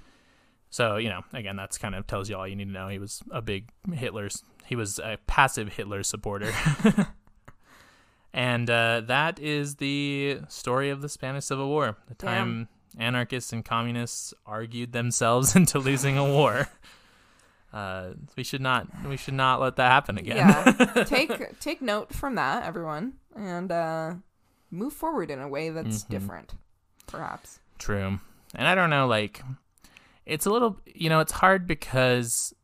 [0.71, 2.89] So you know, again, that's kind of tells you all you need to know.
[2.89, 4.43] He was a big Hitler's.
[4.66, 6.53] He was a passive Hitler supporter.
[8.33, 11.97] and uh, that is the story of the Spanish Civil War.
[12.09, 16.69] The time anarchists and communists argued themselves into losing a war.
[17.71, 18.87] Uh, we should not.
[19.07, 20.39] We should not let that happen again.
[20.39, 21.05] Yeah.
[21.05, 24.14] take take note from that, everyone, and uh,
[24.71, 26.09] move forward in a way that's Mhm.
[26.09, 26.55] different,
[27.07, 27.61] perhaps.
[27.79, 28.21] True.
[28.55, 29.43] And I don't know, like,
[30.29, 32.55] it's a little, you know, it's hard because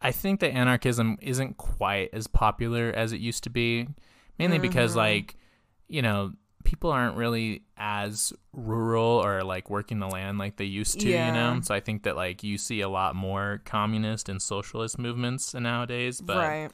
[0.00, 3.86] I think that anarchism isn't quite as popular as it used to be.
[4.38, 4.96] Mainly because, Mhm.
[4.96, 5.36] like,
[5.88, 6.32] you know,
[6.64, 11.32] people aren't really as rural or like working the land like they used to, you
[11.32, 11.60] know?
[11.62, 16.20] So I think that, like, you see a lot more communist and socialist movements nowadays.
[16.20, 16.70] But right.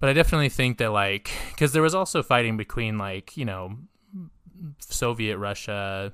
[0.00, 3.76] but I definitely think that like because there was also fighting between like you know
[4.80, 6.12] Soviet Russia,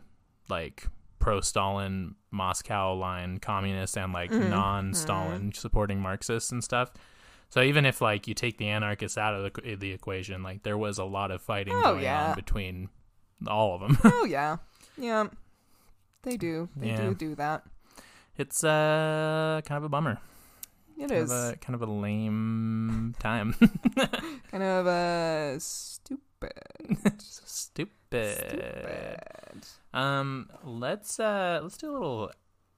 [0.48, 0.86] like
[1.24, 6.92] pro Stalin Moscow line communists and like Mhm, non Stalin supporting Marxists and stuff.
[7.48, 10.76] So even if like you take the anarchists out of the, the equation, like there
[10.76, 12.30] was a lot of fighting Oh, going yeah.
[12.30, 12.90] on between
[13.46, 13.98] all of them.
[14.04, 14.58] oh yeah,
[14.98, 15.28] yeah.
[16.24, 16.68] They do.
[16.76, 16.96] They Yeah.
[17.08, 17.64] do do that.
[18.36, 20.18] it's uh kind of a bummer.
[20.98, 23.54] It Kind is of a kind of a lame time.
[24.50, 26.22] kind of a stupid.
[27.18, 27.90] Stupid.
[28.10, 29.20] stupid.
[29.92, 32.32] Um, let's uh let's do a little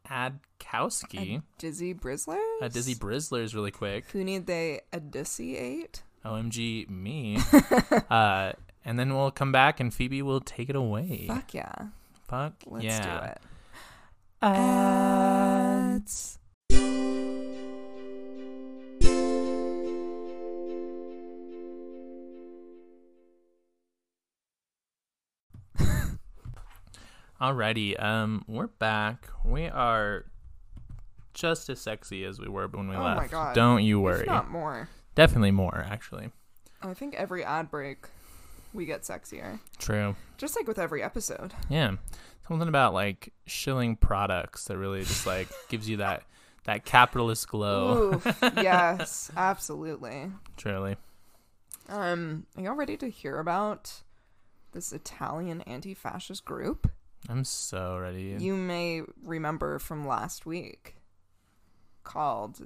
[0.09, 1.43] adkowski.
[1.59, 2.61] Dizzy Brizzlers.
[2.61, 4.11] A Dizzy Brizzlers really quick.
[4.11, 6.03] Who need they a Dizzy eight?
[6.25, 7.39] OMG me.
[8.11, 8.53] uh
[8.85, 11.25] and then we'll come back and Phoebe will take it away.
[11.27, 11.75] Fuck yeah.
[12.29, 12.73] Fuck yeah.
[12.73, 13.21] Let's yeah.
[13.21, 13.39] do it.
[14.43, 16.39] Ads.
[27.41, 29.29] Alrighty, um, we're back.
[29.45, 30.25] We are
[31.35, 33.21] just as sexy as we were when we Oh left.
[33.21, 33.55] my God.
[33.55, 34.27] Don't you If worry.
[34.27, 34.89] not more.
[35.15, 36.31] Definitely more, actually.
[36.83, 38.07] I think every ad break,
[38.73, 39.59] we get sexier.
[39.79, 40.17] True.
[40.39, 41.53] Just like with every episode.
[41.69, 41.97] Yeah.
[42.49, 46.23] Something about like shilling products that really just like gives you that
[46.65, 48.15] that capitalist glow.
[48.15, 48.27] Oof,
[48.57, 50.33] yes, absolutely.
[50.57, 50.97] Truly.
[51.89, 54.03] Um, are y'all ready to hear about
[54.73, 56.91] this Italian anti-fascist group?
[57.29, 58.37] I'm so ready.
[58.39, 60.97] You may remember from last week,
[62.05, 62.61] called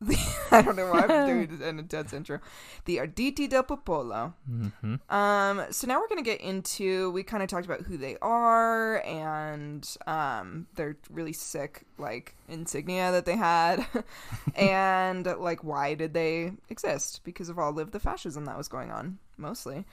[0.00, 0.16] the
[0.50, 2.40] I don't know why I'm doing this an intense intro,
[2.86, 4.34] the Arditi del Popolo.
[4.46, 7.10] hmm Um, so now we're gonna get into.
[7.12, 13.12] We kind of talked about who they are and um, their really sick like insignia
[13.12, 13.86] that they had,
[14.56, 17.20] and like why did they exist?
[17.22, 19.84] Because of all of the fascism that was going on, mostly.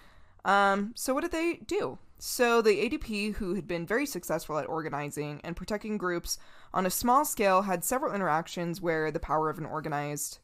[0.45, 1.99] Um, so what did they do?
[2.20, 6.38] So the ADP, who had been very successful at organizing and protecting groups
[6.74, 10.39] on a small scale, had several interactions where the power of an organized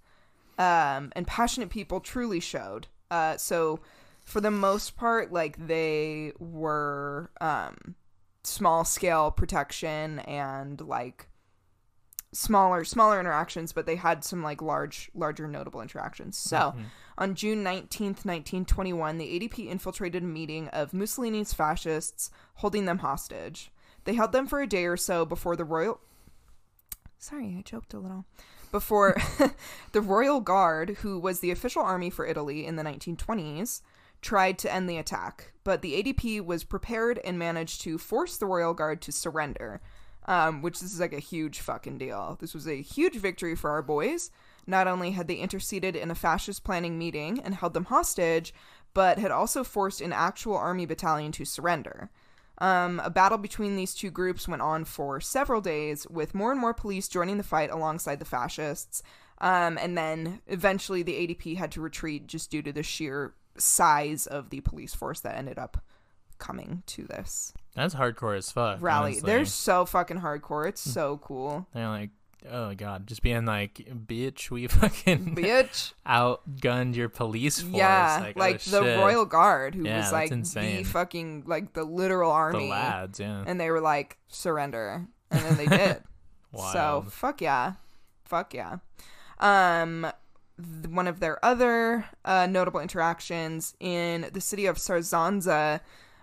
[0.58, 2.88] um, and passionate people truly showed.
[3.12, 3.82] Uh, so
[4.24, 7.96] for the most part, like they were um,
[8.44, 11.28] small scale protection and like
[12.32, 16.38] smaller smaller interactions, but they had some like large larger notable interactions.
[16.38, 16.74] So
[17.18, 23.72] on June 19th, 1921, the ADP infiltrated a meeting of Mussolini's fascists, holding them hostage.
[24.04, 26.00] They held them for a day or so before the royal.
[27.18, 28.26] Sorry, I choked a little.
[28.72, 29.18] Before
[29.94, 33.82] the Royal Guard, who was the official army for Italy in the 1920s,
[34.22, 38.46] tried to end the attack, but the ADP was prepared and managed to force the
[38.46, 39.82] Royal Guard to surrender.
[40.28, 42.36] Um, which this is like a huge fucking deal.
[42.42, 44.32] This was a huge victory for our boys.
[44.68, 48.54] Not only had they interceded in a fascist planning meeting and held them hostage,
[48.94, 52.10] but had also forced an actual army battalion to surrender.
[52.60, 56.60] Um, a battle between these two groups went on for several days, with more and
[56.60, 59.04] more police joining the fight alongside the fascists.
[59.40, 64.26] Um, and then eventually the ADP had to retreat just due to the sheer size
[64.28, 65.84] of the police force that ended up
[66.38, 68.82] coming to this That's hardcore as fuck.
[68.82, 69.12] rally.
[69.14, 69.28] honestly.
[69.28, 70.68] They're so fucking hardcore.
[70.68, 71.68] It's so cool.
[71.74, 72.10] They're like,
[72.52, 73.74] oh god, just being like,
[74.08, 75.94] bitch, we fucking Bitch.
[76.06, 77.76] outgunned your police force.
[77.76, 79.00] Yeah, like, like, oh, the shit.
[79.00, 83.44] Royal Guard, who Yeah, was like the fucking like the literal the army, lads, yeah.
[83.46, 86.04] and they were like surrender, and then they did.
[86.74, 87.74] so fuck yeah,
[88.26, 88.78] fuck yeah.
[89.40, 90.08] Um,
[90.58, 95.82] th- one of their other uh, notable interactions in the city of Sarzanza,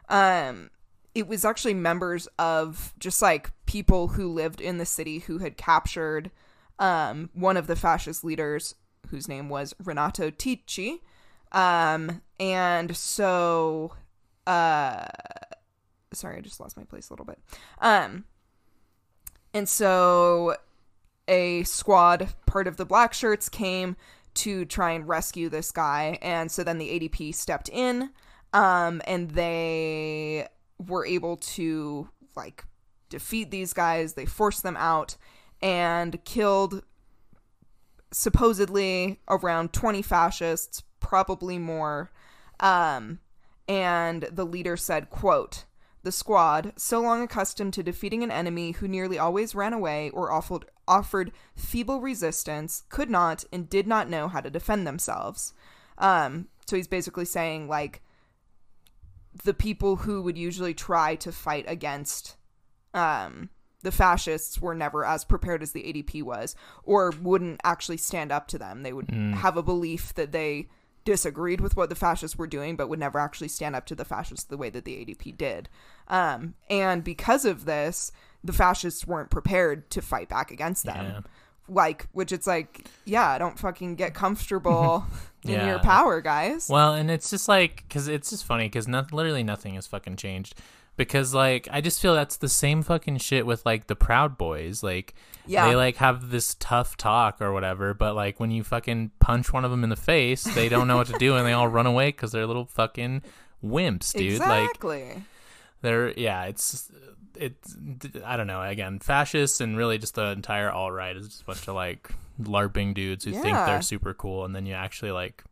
[0.08, 0.70] um,
[1.14, 5.56] it was actually members of just like people who lived in the city who had
[5.56, 6.30] captured
[6.78, 8.74] um, one of the fascist leaders,
[9.08, 11.02] whose name was Renato Ricci.
[11.52, 13.92] Um, and so,
[14.46, 15.06] uh,
[16.12, 17.38] sorry, I just lost my place a little bit.
[17.80, 18.24] Um,
[19.52, 20.56] and so
[21.28, 23.96] a squad, part of the black shirts, came
[24.34, 26.18] to try and rescue this guy.
[26.22, 28.10] And so then the ADP stepped in
[28.54, 30.48] um, and they
[30.88, 32.64] were able to like
[33.08, 34.14] defeat these guys.
[34.14, 35.16] They forced them out
[35.60, 36.82] and killed
[38.12, 42.10] supposedly around 20 fascists, probably more.
[42.60, 43.20] Um,
[43.68, 45.64] and the leader said, quote,
[46.02, 50.32] the squad, so long accustomed to defeating an enemy who nearly always ran away or
[50.32, 55.52] offered, offered feeble resistance, could not and did not know how to defend themselves.
[55.98, 58.02] Um, so he's basically saying, like,
[59.44, 62.36] the people who would usually try to fight against
[62.94, 63.48] um,
[63.82, 66.54] the fascists were never as prepared as the ADP was,
[66.84, 68.82] or wouldn't actually stand up to them.
[68.82, 70.68] They would have a belief that they
[71.04, 74.04] disagreed with what the fascists were doing, but would never actually stand up to the
[74.04, 75.68] fascists the way that the ADP did.
[76.08, 78.12] Um, and because of this,
[78.44, 81.04] the fascists weren't prepared to fight back against them.
[81.06, 81.20] Yeah.
[81.68, 85.06] Like, which it's like, yeah, don't fucking get comfortable
[85.44, 85.66] in Yeah.
[85.68, 86.68] your power, guys.
[86.68, 90.16] Well, and it's just like because it's just funny because no- literally nothing has fucking
[90.16, 90.54] changed.
[90.96, 94.82] Because like I just feel that's the same fucking shit with like the Proud Boys.
[94.82, 95.14] Like
[95.46, 95.66] Yeah.
[95.68, 99.64] they like have this tough talk or whatever, but like when you fucking punch one
[99.64, 101.86] of them in the face, they don't know what to do and they all run
[101.86, 103.22] away because they're little fucking
[103.64, 104.40] wimps, dude.
[104.40, 105.22] Like exactly.
[105.82, 106.90] They're yeah, it's
[107.36, 107.76] it's
[108.24, 108.62] I don't know.
[108.62, 112.10] Again, fascists and really just the entire alt right is just a bunch of like
[112.40, 115.44] larping dudes who think they're super cool, and then you actually like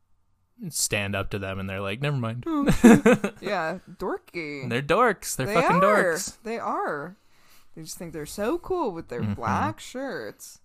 [0.68, 2.44] stand up to them and they're like, never mind.
[3.40, 4.62] yeah, dorky.
[4.62, 5.34] And they're dorks.
[5.36, 6.04] They're they fucking are.
[6.14, 6.36] dorks.
[6.42, 7.16] They are.
[7.74, 9.34] They just think they're so cool with their Mm-hmm.
[9.34, 10.60] black shirts.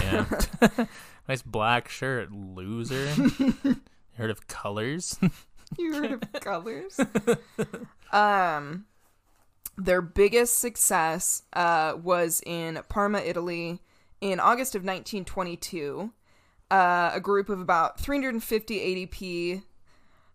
[0.00, 0.24] Yeah.
[1.28, 3.06] nice black shirt, loser.
[3.38, 3.76] You
[4.16, 5.18] heard of colors?
[5.76, 6.98] You heard of colors?
[8.12, 8.86] Um,
[9.76, 13.80] their biggest success uh, was in Parma, Italy,
[14.20, 16.12] in August of 1922.
[16.70, 19.62] Uh, a group of about 350 ADP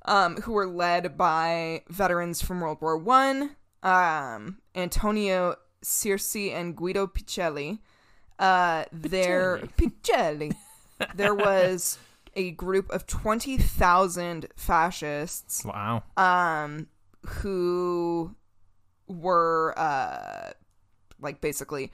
[0.06, 7.06] um, who were led by veterans from World War One, um, Antonio Cieri and Guido
[7.06, 7.80] Picelli.
[8.40, 10.56] Uh, their Picelli.
[11.14, 12.00] there was
[12.36, 16.02] a group of 20,000 fascists wow.
[16.18, 16.88] um
[17.26, 18.36] who
[19.08, 20.52] were uh
[21.22, 21.92] like basically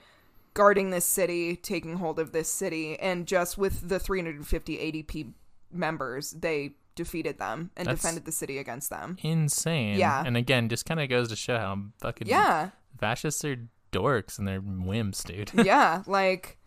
[0.54, 5.32] guarding this city taking hold of this city and just with the 350 adp
[5.72, 9.96] members they defeated them and That's- defended the city against them Insane.
[9.98, 10.22] Yeah.
[10.26, 13.56] And again, just kind of goes to show how fucking yeah fascists are
[13.92, 15.50] dorks and they're wimps, dude.
[15.66, 16.58] yeah like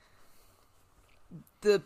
[1.62, 1.82] the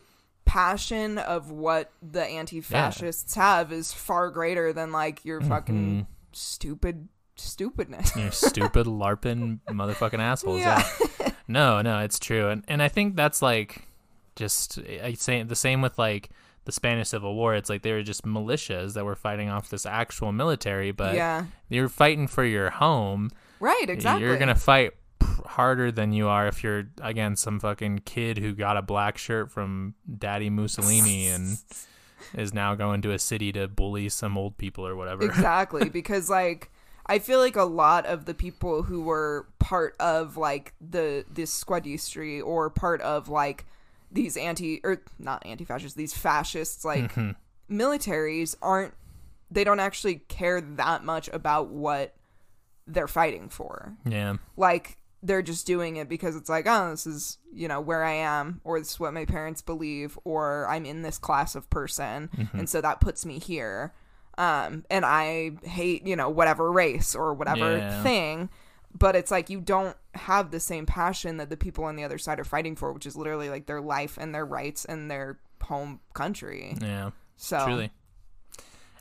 [0.46, 6.12] passion of what the anti-fascists have is far greater than like your fucking Mm-hmm.
[6.38, 10.60] Stupid stupidness you stupid larping motherfucking assholes.
[10.60, 10.88] Yeah.
[11.20, 11.32] Yeah.
[11.50, 13.88] No, no, it's true, and and I think that's like
[14.36, 16.30] just I say the same with like
[16.66, 17.56] the Spanish Civil War.
[17.56, 21.46] It's like they were just militias that were fighting off this actual military, but yeah
[21.70, 23.30] you're fighting for your home.
[23.62, 24.92] right exactly You're gonna fight
[25.46, 29.50] harder than you are if you're again some fucking kid who got a black shirt
[29.50, 31.58] from Daddy Mussolini and
[32.34, 35.24] is now going to a city to bully some old people or whatever.
[35.26, 36.72] exactly because like
[37.06, 41.52] i feel like a lot of the people who were part of like the this
[41.54, 43.66] squadistry or part of like
[44.12, 47.32] these anti or not anti-fascists these fascists like Mm-hmm.
[47.76, 48.94] militaries aren't
[49.52, 52.14] they don't actually care that much about what
[52.86, 54.36] they're fighting for yeah.
[54.56, 58.12] like they're just doing it because it's like oh this is you know where i
[58.14, 62.30] am or this is what my parents believe or i'm in this class of person
[62.38, 62.60] Mm-hmm.
[62.60, 63.94] and so that puts me here
[64.38, 68.04] um and i hate you know whatever race or whatever Yeah.
[68.04, 68.50] thing
[68.98, 72.18] but it's like you don't have the same passion that the people on the other
[72.20, 75.40] side are fighting for which is literally like their life and their rights and their
[75.64, 77.10] home country Yeah.
[77.36, 77.92] so Truly.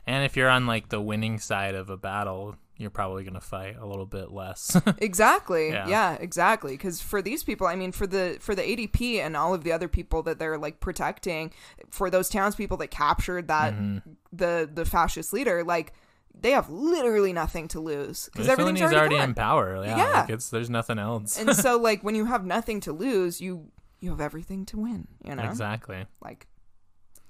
[0.05, 3.75] And if you're on like the winning side of a battle, you're probably gonna fight
[3.79, 4.79] a little bit less.
[4.99, 5.87] exactly Yeah.
[5.87, 9.53] yeah, exactly because for these people i mean for the for the adp and all
[9.53, 11.51] of the other people that they're like protecting
[11.89, 14.11] for those townspeople that captured that Mm-hmm.
[14.31, 15.93] the the fascist leader like
[16.39, 19.29] they have literally nothing to lose because everything's already, already gone.
[19.29, 19.83] in power.
[19.83, 20.21] Yeah, Yeah.
[20.21, 21.39] Like it's there's nothing else.
[21.39, 25.07] and so like when you have nothing to lose you you have everything to win
[25.25, 26.05] you know exactly.
[26.23, 26.45] like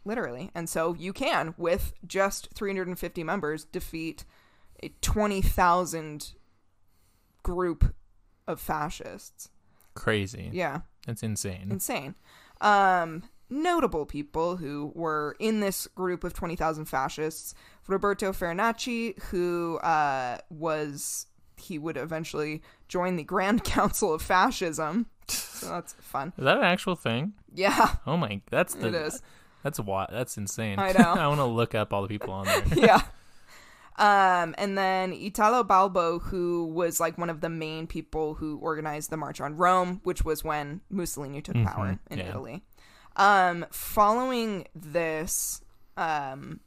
[0.06, 4.26] literally and so you can with just 350 members defeat
[4.84, 6.34] a 20,000
[7.44, 7.94] group
[8.48, 9.50] of fascists
[9.94, 10.50] Crazy.
[10.54, 11.68] yeah That's insane.
[11.72, 12.16] insane.
[12.62, 17.54] Um, notable people who were in this group of 20,000 fascists
[17.88, 25.06] Roberto Farinacci, who uh, was, he would eventually join the Grand Council of Fascism.
[25.30, 26.34] So that's fun.
[26.38, 27.34] Is that an actual thing?
[27.54, 29.22] Yeah, Oh my, that's the it is.
[29.64, 30.78] that's what that's insane.
[30.80, 31.14] I know.
[31.14, 32.64] I want to look up all the people on there.
[32.76, 33.02] yeah.
[33.98, 39.10] Um, and then Italo Balbo, who was like one of the main people who organized
[39.10, 42.30] the March on Rome, which was when Mussolini took power Mhm, in yeah.
[42.30, 42.64] Italy.
[43.16, 45.62] Um, following this,
[45.98, 46.60] um,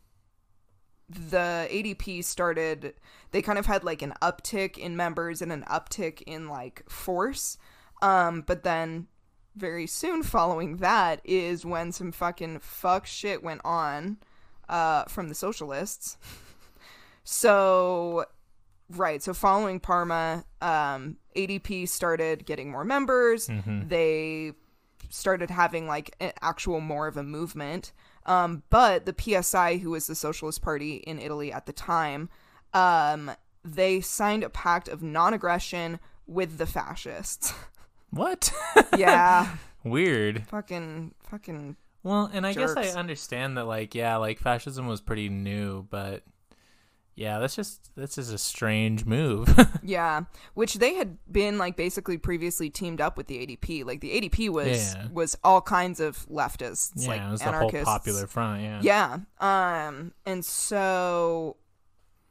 [1.08, 2.94] the ADP started.
[3.30, 7.58] They kind of had like an uptick in members and an uptick in like force.
[8.02, 9.06] Um, but then
[9.54, 14.18] very soon following that is when some fucking fuck shit went on
[14.68, 16.16] uh, from the socialists.
[17.24, 18.24] so,
[18.90, 19.22] right.
[19.22, 23.48] So, following Parma, um, ADP started getting more members.
[23.48, 23.88] Mhm.
[23.88, 24.52] They
[25.08, 27.92] started having like an actual more of a movement.
[28.26, 32.28] Um, but the PSI, who was the Socialist Party in Italy at the time,
[32.74, 33.32] um,
[33.64, 37.52] they signed a pact of non aggression with the fascists.
[38.12, 38.52] What?
[38.98, 39.54] yeah.
[39.84, 40.44] Weird.
[40.48, 45.28] fucking, fucking Well, and I guess I understand that, like, yeah, like fascism was pretty
[45.28, 46.24] new, but
[47.20, 49.46] yeah, that's just that's just a strange move.
[49.82, 50.22] Yeah,
[50.54, 53.84] which they had been like basically previously teamed up with the ADP.
[53.84, 55.08] Like the ADP was Yeah.
[55.12, 57.72] was all kinds of leftists, yeah, like it was anarchists.
[57.72, 58.62] the whole popular front.
[58.62, 58.80] Yeah.
[59.40, 59.86] Yeah.
[59.86, 61.56] Um and so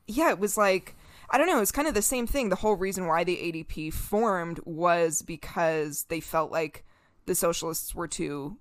[0.08, 0.96] yeah, it was like
[1.30, 2.50] I don't know, it's kind of the same thing.
[2.50, 6.86] The whole reason why the ADP formed was because they felt like
[7.26, 8.58] the socialists were too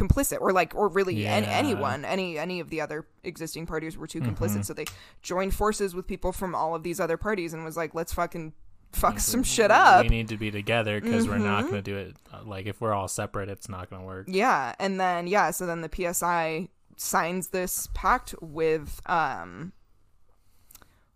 [0.00, 1.34] complicit or like or really Yeah.
[1.62, 4.86] anyone any any of the other existing parties were too complicit so they
[5.22, 8.52] joined forces with people from all of these other parties and was like let's fucking
[8.92, 11.70] fuck some shit up We need to be together because we're not Mhm.
[11.70, 12.16] going to do it.
[12.44, 14.26] Like if we're all separate, it's not going to work.
[14.28, 19.72] Yeah, and then yeah, so then the PSI signs this pact with um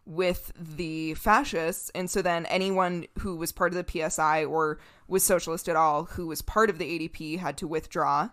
[0.06, 4.78] with the fascists, and so then anyone who was part of the PSI or
[5.08, 8.28] was socialist at all who was part of the ADP had to withdraw.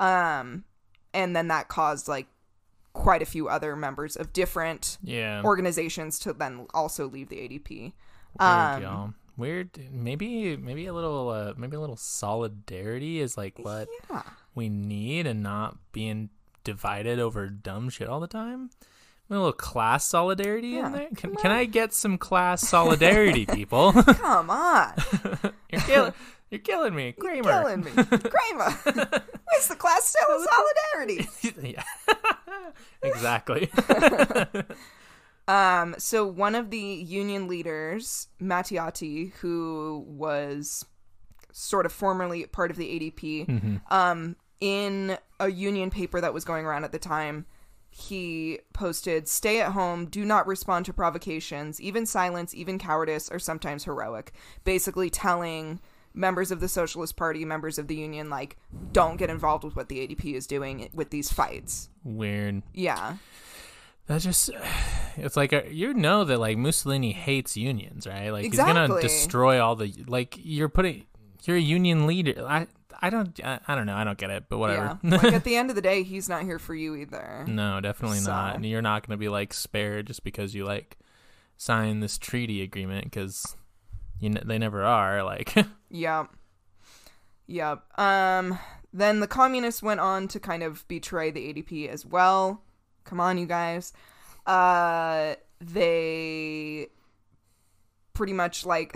[0.00, 0.64] Um
[1.14, 2.26] and then that caused like
[2.92, 5.42] quite a few other members of different Yeah.
[5.44, 7.92] organizations to then also leave the ADP.
[8.38, 9.14] Weird, um, y'all.
[9.36, 9.70] Weird.
[9.92, 14.22] Maybe maybe a little uh, maybe a little solidarity is like what Yeah.
[14.54, 16.30] we need, and not being
[16.64, 18.70] divided over dumb shit all the time.
[19.30, 20.86] A little class solidarity Yeah.
[20.86, 21.08] in there.
[21.16, 23.92] Can, can I get some class solidarity, people?
[23.92, 24.92] Come on.
[25.70, 26.12] you're killing
[26.50, 27.36] you're killing me, Kramer.
[27.36, 27.90] You're killing me.
[27.94, 28.70] Kramer.
[28.84, 30.46] Where's the class still of
[30.94, 31.28] solidarity?
[31.74, 31.82] yeah.
[33.02, 33.70] exactly.
[35.48, 40.84] Um, so one of the union leaders, Matteotti, who was
[41.50, 43.80] sort of formerly part of the ADP, Mhm.
[43.92, 47.46] um, in a union paper that was going around at the time,
[47.88, 50.06] he posted, "Stay at home.
[50.06, 51.80] Do not respond to provocations.
[51.80, 54.32] Even silence, even cowardice, are sometimes heroic."
[54.62, 55.80] Basically, telling
[56.14, 58.56] members of the Socialist Party, members of the union, like,
[58.92, 61.88] don't get involved with what the ADP is doing with these fights.
[62.04, 62.62] Weird.
[62.74, 63.16] Yeah,
[64.06, 64.50] That's just
[65.16, 68.30] it's like uh, you know that like Mussolini hates unions, right?
[68.30, 71.04] Like he's gonna destroy all the like you're putting
[71.44, 72.44] you're a union leader.
[72.46, 72.66] I
[73.00, 73.94] I don't I, I don't know.
[73.94, 74.98] I don't get it, but whatever.
[75.02, 75.16] yeah.
[75.16, 77.44] like at the end of the day, he's not here for you either.
[77.46, 78.56] no, definitely not.
[78.56, 80.98] And you're not gonna be like spared just because you like
[81.56, 83.54] sign this treaty agreement because
[84.20, 85.22] you n- they never are.
[85.24, 85.54] Like
[85.90, 86.28] Yep.
[87.46, 87.98] Yep.
[87.98, 88.58] Um
[88.92, 92.62] then the communists went on to kind of betray the ADP as well.
[93.04, 93.92] Come on, you guys.
[94.46, 96.88] Uh they
[98.14, 98.94] pretty much like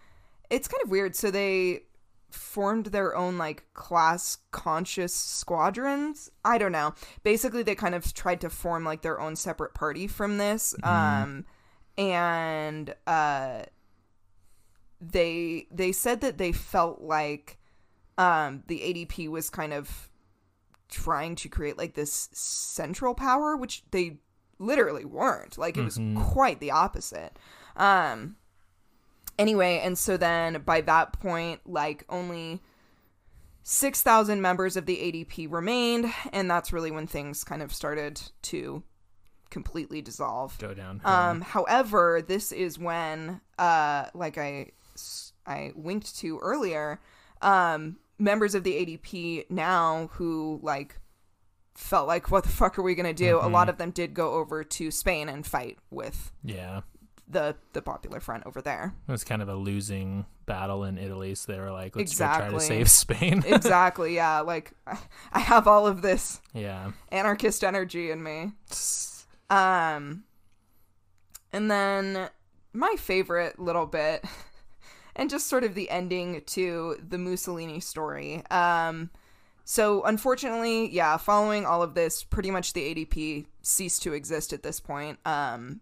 [0.50, 1.16] it's kind of weird.
[1.16, 1.82] So they
[2.30, 6.30] formed their own like class conscious squadrons.
[6.44, 6.94] I don't know.
[7.22, 10.74] Basically they kind of tried to form like their own separate party from this.
[10.82, 11.44] Um
[11.96, 13.62] and uh
[15.12, 17.58] they they said that they felt like
[18.18, 20.08] um the ADP was kind of
[20.88, 24.18] trying to create like this central power which they
[24.58, 26.22] literally weren't like it was Mhm.
[26.32, 27.36] quite the opposite
[27.76, 28.36] um
[29.38, 32.62] anyway and so then by that point like only
[33.62, 38.82] 6000 members of the ADP remained and that's really when things kind of started to
[39.50, 41.00] completely dissolve go down.
[41.04, 44.72] um, however, this is when, uh, like I,
[45.46, 47.00] I winked to earlier,
[47.42, 50.98] um, members of the ADP now who like
[51.74, 53.38] felt like, what the fuck are we gonna do?
[53.40, 56.82] A lot of them did go over to Spain and fight with yeah.
[57.28, 58.94] the the Popular Front over there.
[59.08, 62.26] It was kind of a losing battle in Italy, so they were like, let's go
[62.26, 63.42] try to save Spain.
[63.46, 64.14] exactly.
[64.14, 64.40] Yeah.
[64.40, 64.98] Like I,
[65.32, 66.92] I have all of this yeah.
[67.10, 68.52] anarchist energy in me.
[69.50, 70.24] Um,
[71.52, 72.28] and then
[72.72, 74.24] my favorite little bit,
[75.16, 78.42] and just sort of the ending to the Mussolini story.
[78.50, 79.10] Um,
[79.64, 84.62] so unfortunately, yeah, following all of this, pretty much the ADP ceased to exist at
[84.62, 85.18] this point.
[85.24, 85.80] Um,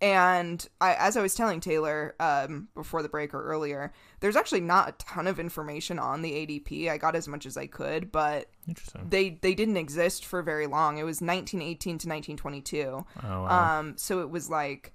[0.00, 4.60] and I, as I was telling Tayler um, before the break or earlier, there's actually
[4.60, 6.90] not a ton of information on the ADP.
[6.90, 9.06] I got as much as I could, but Interesting.
[9.08, 10.98] they they didn't exist for very long.
[10.98, 12.84] It was 1918 to 1922.
[12.86, 13.78] Oh wow.
[13.78, 14.92] Um, so it was like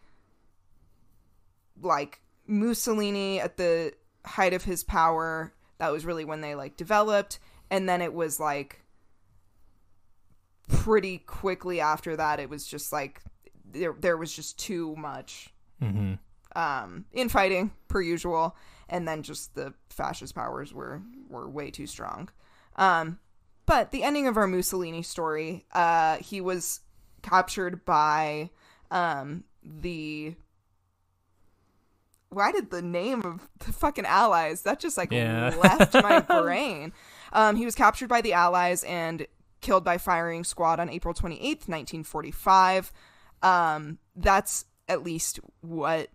[1.81, 2.19] like
[2.49, 3.93] Mussolini at the
[4.25, 5.53] height of his power.
[5.77, 7.39] That was really when they like developed,
[7.69, 8.83] and then it was like
[10.67, 12.39] pretty quickly after that.
[12.39, 13.21] It was just like
[13.71, 16.15] there there was just too much mm-hmm.
[16.59, 18.55] um, infighting per usual,
[18.89, 22.29] and then just the fascist powers were were way too strong.
[22.75, 23.19] Um,
[23.65, 26.81] but the ending of our Mussolini story, uh, he was
[27.21, 28.49] captured by
[28.91, 30.35] um, the.
[32.29, 35.53] Why did the name of the fucking allies that just like Yeah.
[35.63, 36.93] left my brain?
[37.33, 39.25] Um, he was captured by the allies and
[39.61, 42.91] killed by firing squad on April twenty eighth, nineteen forty five.
[43.41, 46.09] Um, that's at least what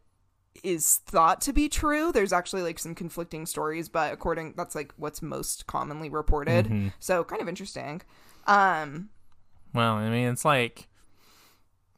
[0.62, 2.12] is thought to be true.
[2.12, 6.66] There's actually like some conflicting stories, but according that's like what's most commonly reported.
[6.66, 6.92] Mhm.
[7.00, 8.02] So kind of interesting.
[8.46, 9.08] Um,
[9.74, 10.86] Well, I mean, it's like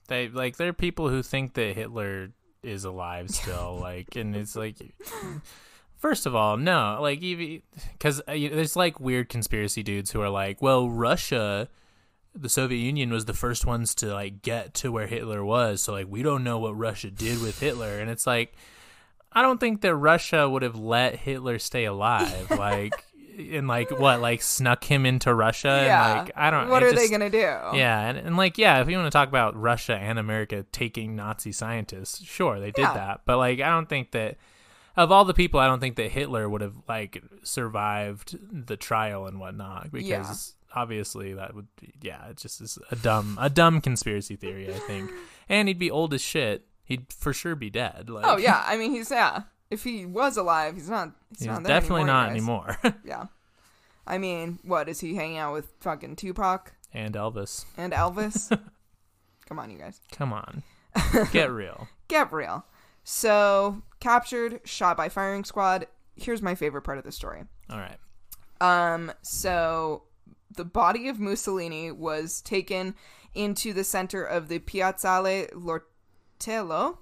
[0.08, 2.30] they like there are people who think that Hitler
[2.62, 4.76] is alive still, like, and it's like.
[5.96, 10.28] First of all, no, like even because uh, there's like weird conspiracy dudes who are
[10.28, 11.70] like, well, Russia,
[12.34, 15.94] the Soviet Union was the first ones to like get to where Hitler was, so
[15.94, 18.54] like we don't know what Russia did with Hitler, and it's like,
[19.32, 22.92] I don't think that Russia would have let Hitler stay alive, like,
[23.38, 26.06] and like what, like snuck him into Russia, yeah.
[26.18, 26.66] and like I don't.
[26.66, 26.72] Know.
[26.72, 27.38] What are they gonna do?
[27.38, 31.16] yeah, and, and like yeah, if you want to talk about Russia and America taking
[31.16, 32.94] Nazi scientists, sure, they did Yeah.
[32.94, 33.20] that.
[33.24, 34.36] But like I don't think that
[34.96, 39.26] of all the people, I don't think that Hitler would have like survived the trial
[39.26, 40.80] and whatnot because Yeah.
[40.80, 44.78] obviously that would be, yeah, it just is a dumb a dumb conspiracy theory, I
[44.78, 45.10] think.
[45.48, 46.66] And he'd be old as shit.
[46.84, 48.08] He'd for sure be dead.
[48.08, 48.62] Like Oh yeah.
[48.66, 49.42] I mean, he's yeah.
[49.70, 51.12] If he was alive, he's not.
[51.30, 52.36] He's, he's not there definitely anymore, not guys.
[52.36, 53.00] anymore.
[53.04, 53.24] Yeah.
[54.06, 55.72] I mean, what is he hanging out with?
[55.80, 57.64] Fucking Tupac and Elvis.
[57.76, 58.48] and Elvis.
[59.48, 60.00] Come on, you guys.
[60.12, 60.62] Come on.
[61.32, 61.88] Get real.
[62.08, 62.64] Get real.
[63.02, 65.86] So captured, shot by firing squad.
[66.16, 67.44] Here's my favorite part of the story.
[67.70, 67.98] All right.
[68.60, 70.04] Um, so
[70.54, 72.94] the body of Mussolini was taken
[73.34, 76.98] into the center of the Piazzale Lortello.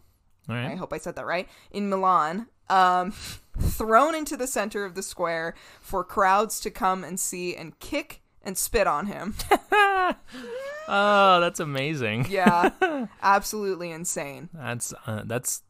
[0.49, 1.49] All I hope I said that right.
[1.71, 3.13] In Milan, um,
[3.59, 8.21] thrown into the center of the square for crowds to come and see and kick
[8.43, 9.35] and spit on him.
[10.87, 12.27] Oh, that's amazing.
[12.29, 12.71] Yeah,
[13.23, 14.49] absolutely insane.
[14.53, 15.63] That's uh, that's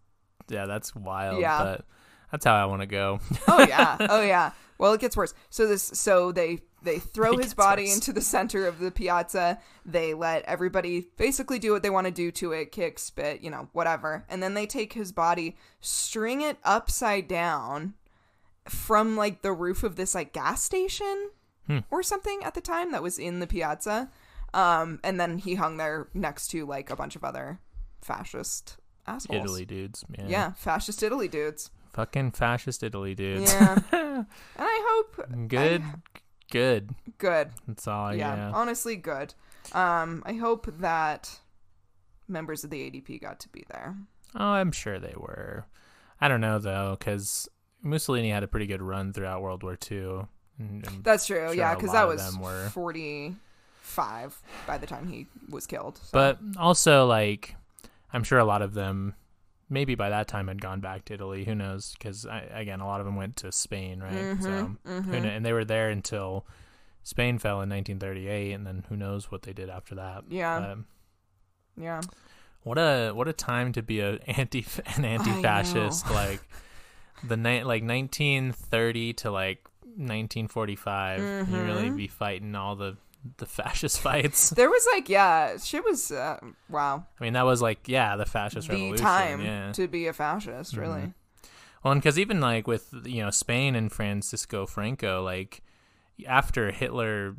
[0.49, 1.41] yeah, that's wild.
[1.41, 1.63] Yeah.
[1.63, 1.85] But
[2.31, 3.21] that's how I want to go.
[3.47, 4.53] Oh yeah, oh yeah.
[4.79, 5.35] Well, it gets worse.
[5.51, 7.95] So this, so they they throw his body worse.
[7.95, 9.59] into the center of the piazza.
[9.85, 13.51] They let everybody basically do what they want to do to it, kick, spit, you
[13.51, 14.25] know, whatever.
[14.29, 17.95] And then they take his body, string it upside down
[18.69, 21.31] from like the roof of this like gas station
[21.67, 21.79] Hmm.
[21.91, 24.11] or something at the time that was in the piazza.
[24.53, 27.59] Um, and then he hung there next to like a bunch of other
[28.03, 28.77] fascist
[29.07, 29.41] assholes.
[29.45, 30.05] Italy dudes.
[30.19, 30.27] Yeah.
[30.29, 31.71] Yeah, fascist Italy dudes.
[31.95, 33.53] Fucking fascist Italy dudes.
[33.53, 33.79] Yeah.
[33.93, 34.27] and
[34.59, 35.83] I hope Good.
[36.55, 36.95] Good.
[37.19, 37.51] good.
[37.67, 38.15] That's all.
[38.15, 38.51] yeah, Yeah.
[38.55, 39.35] honestly good.
[39.73, 41.41] Um, I hope that
[42.29, 43.97] members of the ADP got to be there.
[44.37, 45.67] Oh, I'm sure they were.
[46.21, 47.49] I don't know though, because
[47.83, 50.27] Mussolini had a pretty good run throughout World War II.
[51.03, 51.37] That's true.
[51.49, 52.69] Sure, yeah, because that was were.
[52.71, 55.99] forty-five by the time he was killed.
[55.99, 57.57] so- But also, like,
[58.13, 59.15] I'm sure a lot of them,
[59.69, 61.45] maybe by that time, had gone back to Italy.
[61.45, 61.95] Who knows?
[61.99, 64.37] Because again, a lot of them went to Spain, right?
[64.41, 65.11] so, Mhm, who mhm.
[65.11, 66.47] kn- and they were there until
[67.03, 70.25] Spain fell in 1938, and then who knows what they did after that?
[70.29, 70.57] Yeah.
[70.73, 70.87] Um,
[71.77, 72.01] yeah,
[72.63, 74.65] what a what a time to be a anti
[74.97, 76.41] an anti-fascist like
[77.27, 81.97] the night like 1930 to like 1945 you really Mhm.
[81.97, 82.97] be fighting all the
[83.39, 87.63] the fascist fights there was like yeah, shit was uh, wow i mean that was
[87.63, 90.77] like yeah the fascist the revolution time yeah to be a fascist.
[90.77, 91.15] Really, Mhm.
[91.83, 95.63] well and because even like with you know spain and francisco franco like
[96.29, 97.35] after hitler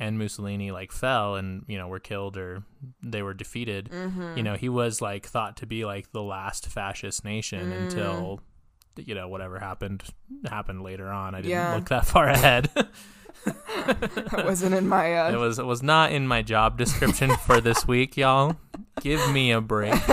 [0.00, 2.62] and mussolini like fell and you know were killed or
[3.02, 4.36] they were defeated mm-hmm.
[4.36, 7.82] you know he was like thought to be like the last fascist nation Mm.
[7.84, 8.40] until
[8.96, 10.02] you know whatever happened
[10.48, 11.74] happened later on i didn't Yeah.
[11.74, 12.68] look that far ahead
[13.48, 15.14] that wasn't in my.
[15.16, 18.56] Uh, it was it was not in my job description for this week y'all
[19.00, 19.94] give me a break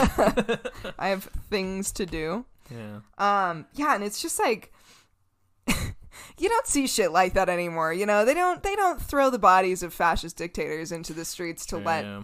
[0.99, 2.45] I have things to do.
[2.71, 2.99] Yeah.
[3.17, 4.71] Um, yeah, and it's just like
[5.67, 7.93] you don't see shit like that anymore.
[7.93, 11.65] You know, they don't they don't throw the bodies of fascist dictators into the streets
[11.67, 12.23] to let Yeah.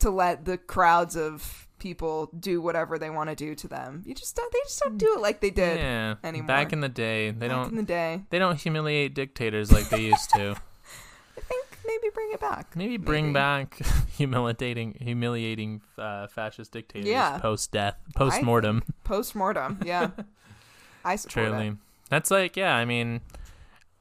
[0.00, 4.02] to let the crowds of people do whatever they want to do to them.
[4.04, 6.14] You just don't they just don't do it like they did yeah.
[6.24, 6.46] anymore.
[6.48, 8.22] Back in the day, they back don't in the day.
[8.30, 10.56] they don't humiliate dictators like they used to.
[11.36, 12.76] I think maybe bring it back.
[12.76, 13.34] Maybe bring Maybe.
[13.34, 13.78] back
[14.16, 17.38] humiliating humiliating uh, fascist dictators Yeah.
[17.38, 18.82] post death, post mortem.
[19.04, 20.10] Post mortem, yeah.
[21.04, 21.68] I support Truly.
[21.68, 21.74] it.
[22.10, 23.20] That's like, yeah, I mean,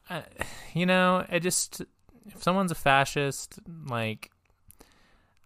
[0.10, 0.22] uh,
[0.74, 1.82] you know, I just,
[2.26, 4.32] if someone's a fascist, like,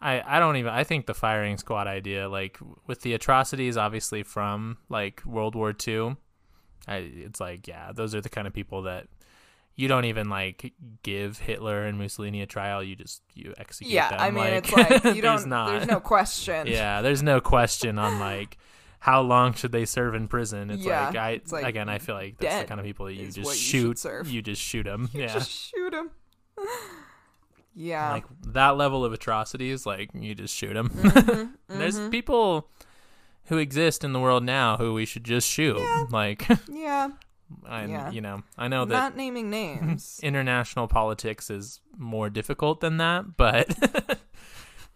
[0.01, 4.23] I, I don't even, I think the firing squad idea, like, with the atrocities, obviously,
[4.23, 6.15] from, like, World War II,
[6.87, 9.07] I, it's like, yeah, those are the kind of people that
[9.75, 10.73] you don't even, like,
[11.03, 12.83] give Hitler and Mussolini a trial.
[12.83, 14.19] You just, you execute Yeah, them.
[14.19, 15.49] I mean, like, it's like you there's don't.
[15.49, 15.71] not.
[15.71, 16.65] There's no question.
[16.67, 18.57] Yeah, there's no question on like
[18.99, 20.69] how long should they serve in prison.
[20.71, 23.05] It's Yeah, like I it's like again, I feel like that's the kind of people
[23.07, 23.97] that you just you shoot.
[23.99, 24.29] serve.
[24.29, 25.09] You just shoot them.
[25.13, 26.11] You yeah, Just shoot him.
[27.75, 28.11] yeah.
[28.11, 30.89] like that level of atrocities, like you just shoot them.
[30.89, 32.11] Mhm, There's mhm.
[32.11, 32.69] people
[33.45, 35.77] who exist in the world now who we should just shoot.
[35.77, 36.05] Yeah.
[36.09, 37.09] Like, Yeah.
[37.65, 38.11] I, Yeah.
[38.11, 40.19] you know, I know that Not naming names.
[40.23, 44.19] international politics is more difficult than that, but.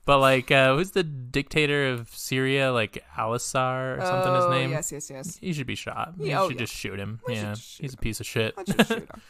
[0.05, 2.71] But like, uh, who's the dictator of Syria?
[2.71, 4.35] Like Al-Assad or something.
[4.35, 4.69] His Oh, name.
[4.69, 5.37] Yes, yes, yes.
[5.37, 6.13] He should be shot.
[6.19, 6.65] Yeah, you oh, should yeah.
[6.65, 7.19] just shoot him.
[7.27, 8.55] We yeah, shoot he's a piece of shit.
[8.55, 9.21] Let's just shoot him.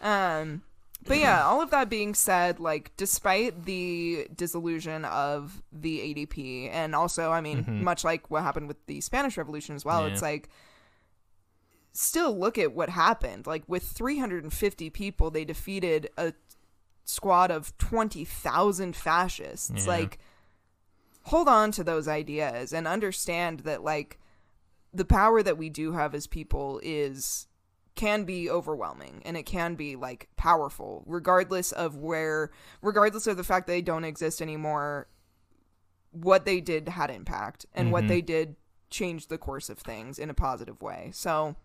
[0.00, 0.62] Um,
[1.08, 6.94] but yeah, all of that being said, like, despite the disillusion of the ADP, and
[6.94, 7.82] also, I mean, Mhm.
[7.82, 10.12] much like what happened with the Spanish Revolution as well, Yeah.
[10.12, 10.48] it's like,
[11.92, 13.46] still look at what happened.
[13.46, 16.32] Like, with 350 people, they defeated a
[17.04, 19.72] squad of 20,000 fascists.
[19.84, 19.86] Yeah.
[19.86, 20.18] Like,
[21.24, 24.18] hold on to those ideas and understand that, like,
[24.94, 27.47] the power that we do have as people is
[27.98, 33.44] can be overwhelming and it can be like powerful regardless of where regardless of the
[33.44, 35.08] fact that they don't exist anymore
[36.12, 38.08] what they did had impact and what Mhm.
[38.08, 38.56] they did
[38.88, 41.56] changed the course of things in a positive way so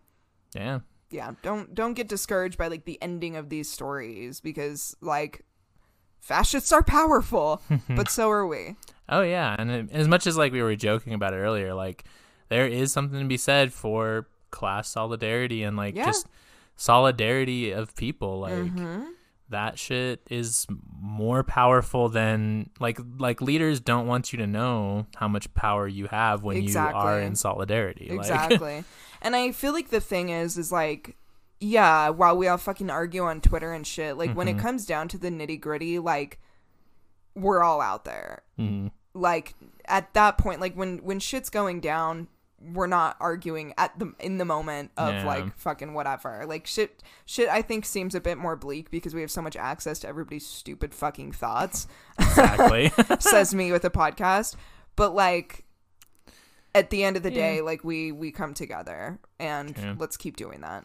[0.54, 0.80] yeah,
[1.10, 5.44] yeah don't don't get discouraged by like the ending of these stories because like
[6.20, 8.76] fascists are powerful but so are we
[9.08, 9.54] oh yeah.
[9.58, 12.04] And it, as much as like we were joking about it earlier, like
[12.48, 16.06] there is something to be said for class solidarity and like Yeah.
[16.06, 16.26] just
[16.76, 18.40] solidarity of people.
[18.40, 19.08] Like Mhm.
[19.50, 20.66] that shit is
[21.00, 26.06] more powerful than like like leaders don't want you to know how much power you
[26.06, 28.08] have when you are in solidarity.
[28.10, 28.84] Like, Exactly.
[29.22, 31.16] and I feel like the thing is, is like,
[31.60, 34.60] yeah, while we all fucking argue on Twitter and shit, like when it Mhm.
[34.60, 36.38] comes down to the nitty gritty, like,
[37.34, 38.42] we're all out there.
[38.58, 38.90] mhm.
[39.16, 39.54] Like
[39.86, 42.26] at that point, like when when shit's going down,
[42.72, 45.26] we're not arguing at the in the moment of Yeah.
[45.26, 46.44] like fucking whatever.
[46.46, 47.48] Like shit, shit.
[47.48, 50.46] I think seems a bit more bleak because we have so much access to everybody's
[50.46, 51.86] stupid fucking thoughts
[52.18, 52.90] exactly.
[53.20, 54.56] says me with a podcast
[54.96, 55.64] but like
[56.74, 57.36] at the end of the Yeah.
[57.54, 59.94] day like we we come together and Yeah.
[59.98, 60.84] let's keep doing that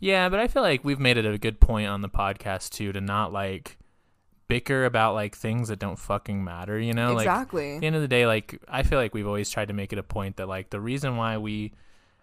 [0.00, 2.92] Yeah, but I feel like we've made it a good point on the podcast too
[2.92, 3.78] to not like
[4.48, 7.14] bicker about like things that don't fucking matter, you know?
[7.14, 9.68] Like exactly at the end of the day, like I feel like we've always tried
[9.68, 11.72] to make it a point that like the reason why we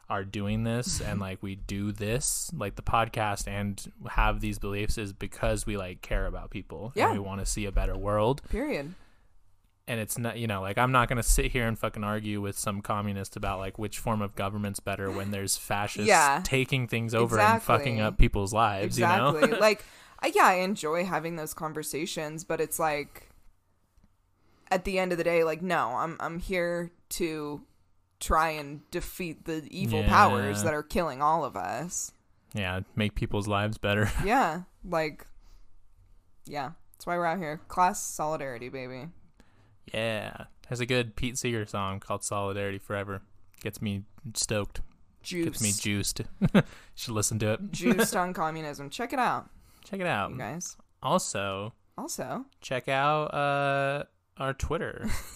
[0.10, 4.98] are doing this and like we do this, like the podcast and have these beliefs
[4.98, 6.92] is because we like care about people.
[6.96, 7.10] Yeah.
[7.10, 8.42] And we want to see a better world.
[8.50, 8.94] period
[9.88, 12.58] And it's not you know, like I'm not gonna sit here and fucking argue with
[12.58, 16.42] some communist about like which form of government's better when there's fascists Yeah.
[16.44, 19.32] taking things over and fucking up people's lives, you know?
[19.60, 19.84] like
[20.24, 23.30] I, yeah i enjoy having those conversations but it's like
[24.72, 27.62] at the end of the day like no i'm i'm here to
[28.20, 32.12] try and defeat the evil powers that are killing all of us
[32.56, 34.12] yeah, make people's lives better.
[34.26, 35.26] yeah like
[36.46, 39.10] yeah that's why we're out here class solidarity baby
[39.92, 40.46] yeah.
[40.68, 43.22] There's a good Pete Seeger song called Solidarity Forever.
[43.62, 44.04] Gets me
[44.34, 44.82] stoked.
[45.22, 46.22] juice Gets me juiced.
[46.96, 47.72] Should listen to it.
[47.72, 48.90] juiced on communism.
[48.90, 49.50] Check it out,
[49.94, 50.32] Check it out.
[50.32, 50.76] you guys.
[51.04, 54.04] Also, Also, check out uh,
[54.38, 55.06] our Twitter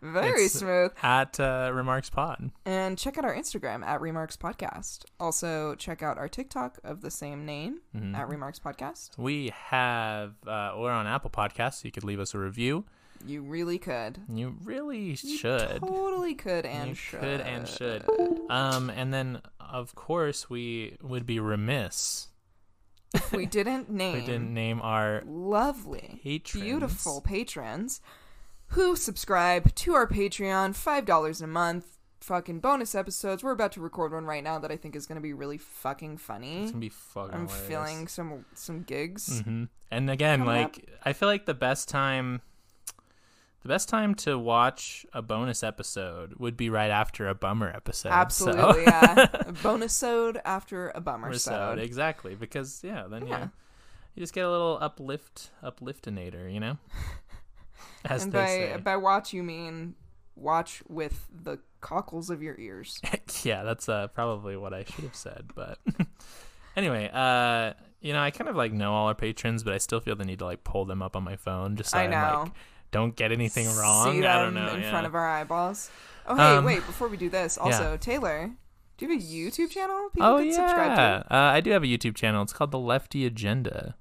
[0.00, 0.92] very It's- smooth.
[1.02, 2.50] at uh, Remarks Pod.
[2.64, 5.04] And check out our Instagram at Remarks Podcast.
[5.20, 8.16] Also, check out our TikTok of the same name Mhm.
[8.16, 9.18] at Remarks Podcast.
[9.18, 12.84] We have, uh, we're on Apple Podcasts, so you could leave us a review.
[13.26, 14.18] You really could.
[14.28, 15.80] You really You should.
[15.80, 17.20] Totally could and you should.
[17.20, 18.04] could and should.
[18.50, 22.28] Um, and then, of course, we would be remiss
[23.32, 26.64] we didn't name we didn't name our lovely, patrons.
[26.64, 28.00] beautiful patrons
[28.68, 33.44] who subscribe to our Patreon, $5 a month fucking bonus episodes.
[33.44, 35.58] We're about to record one right now that I think is going to be really
[35.58, 36.62] fucking funny.
[36.62, 37.34] It's gonna be fucking.
[37.34, 37.68] I'm hilarious.
[37.68, 39.40] feeling some some gigs.
[39.40, 42.40] hmm And again, Coming like I feel like the best time,
[43.64, 48.10] the best time to watch a bonus episode would be right after a bummer episode.
[48.10, 49.26] so- Absolutely, yeah.
[49.46, 52.34] A bonus sode after a bummer episode, exactly.
[52.36, 53.44] Because yeah, then Yeah.
[53.44, 53.50] you
[54.16, 56.76] you just get a little uplift, upliftinator, you know.
[58.04, 58.76] As and they by say.
[58.84, 59.94] by watch you mean
[60.36, 63.00] watch with the cockles of your ears.
[63.42, 65.50] yeah, that's uh, probably what I should have said.
[65.54, 65.78] But
[66.76, 70.00] anyway, uh, you know, I kind of like know all our patrons, but I still
[70.00, 72.42] feel the need to like pull them up on my phone just so I know.
[72.44, 72.52] like
[72.94, 74.24] don't get anything wrong.
[74.24, 74.72] I don't know.
[74.72, 74.90] in yeah.
[74.90, 75.90] front of our eyeballs.
[76.28, 76.86] Oh hey, Um, wait!
[76.86, 78.54] Before we do this, also Tayler,
[78.96, 81.34] do you have a YouTube channel people oh can yeah, subscribe to?
[81.34, 82.40] uh, I do have a YouTube channel.
[82.42, 83.96] It's called the Lefty Agenda.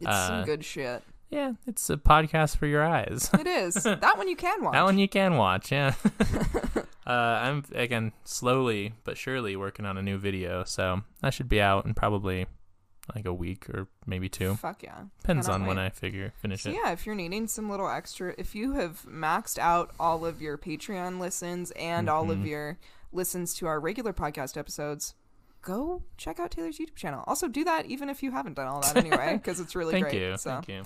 [0.00, 1.02] It's uh, some good shit.
[1.28, 3.28] Yeah, it's a podcast for your eyes.
[3.38, 4.72] It is that one you can watch.
[4.72, 5.92] That one you can watch, yeah.
[7.06, 11.60] uh, I'm again slowly but surely working on a new video, so that should be
[11.60, 12.46] out in probably
[13.14, 14.54] like a week or maybe two.
[14.56, 15.02] Fuck yeah.
[15.20, 15.78] Depends on when.
[15.78, 16.74] I figure finish So it.
[16.82, 20.58] yeah, if you're needing some little extra, if you have maxed out all of your
[20.58, 22.46] Patreon listens and all of Mhm.
[22.48, 22.78] your
[23.12, 25.14] listens to our regular podcast episodes,
[25.62, 27.24] go check out Tayler's YouTube channel.
[27.26, 30.10] Also, do that even if you haven't done all that anyway, because it's really Thank
[30.10, 30.20] great.
[30.22, 30.82] you, So, thank you.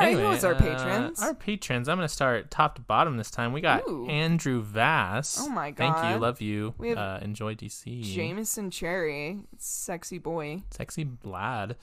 [0.00, 1.22] All right, Anyway, who was our uh, patrons?
[1.22, 1.88] our patrons.
[1.88, 3.52] I'm gonna start top to bottom this time.
[3.52, 4.06] We got Ooh.
[4.08, 5.38] Andrew Vass.
[5.40, 5.94] Oh my god.
[5.94, 6.74] Thank you, love you.
[6.78, 8.02] We have uh, enjoy DC.
[8.02, 10.62] Jameson Cherry, sexy boy.
[10.70, 11.76] Sexy lad.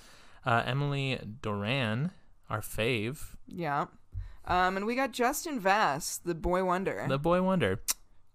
[0.45, 2.11] Uh, Emily Doran,
[2.49, 3.35] our fave.
[3.47, 3.85] Yeah.
[4.47, 7.05] Um, and we got Justin Vass, the boy wonder.
[7.09, 7.81] The boy wonder.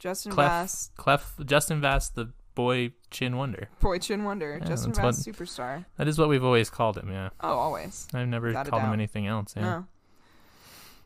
[0.01, 3.69] Justin Clef, Vass, Clef, Justin Vass, the boy chin wonder.
[3.81, 4.59] boy chin wonder.
[4.61, 5.85] Yeah, Justin Vass, superstar.
[5.97, 7.11] That is what we've always called him.
[7.11, 8.07] Yeah, Oh, always.
[8.15, 9.55] I've never Without called him anything else.
[9.57, 9.63] Yeah.
[9.63, 9.87] No.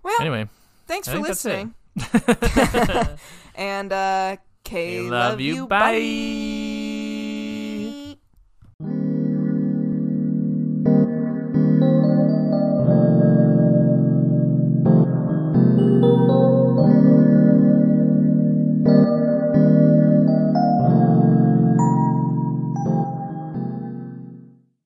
[0.03, 0.49] Well, Anyway,
[0.87, 1.69] thanks I for think that's it.
[1.97, 3.19] listening.
[3.55, 5.67] and uh, K, we love you.
[5.67, 5.93] Bye.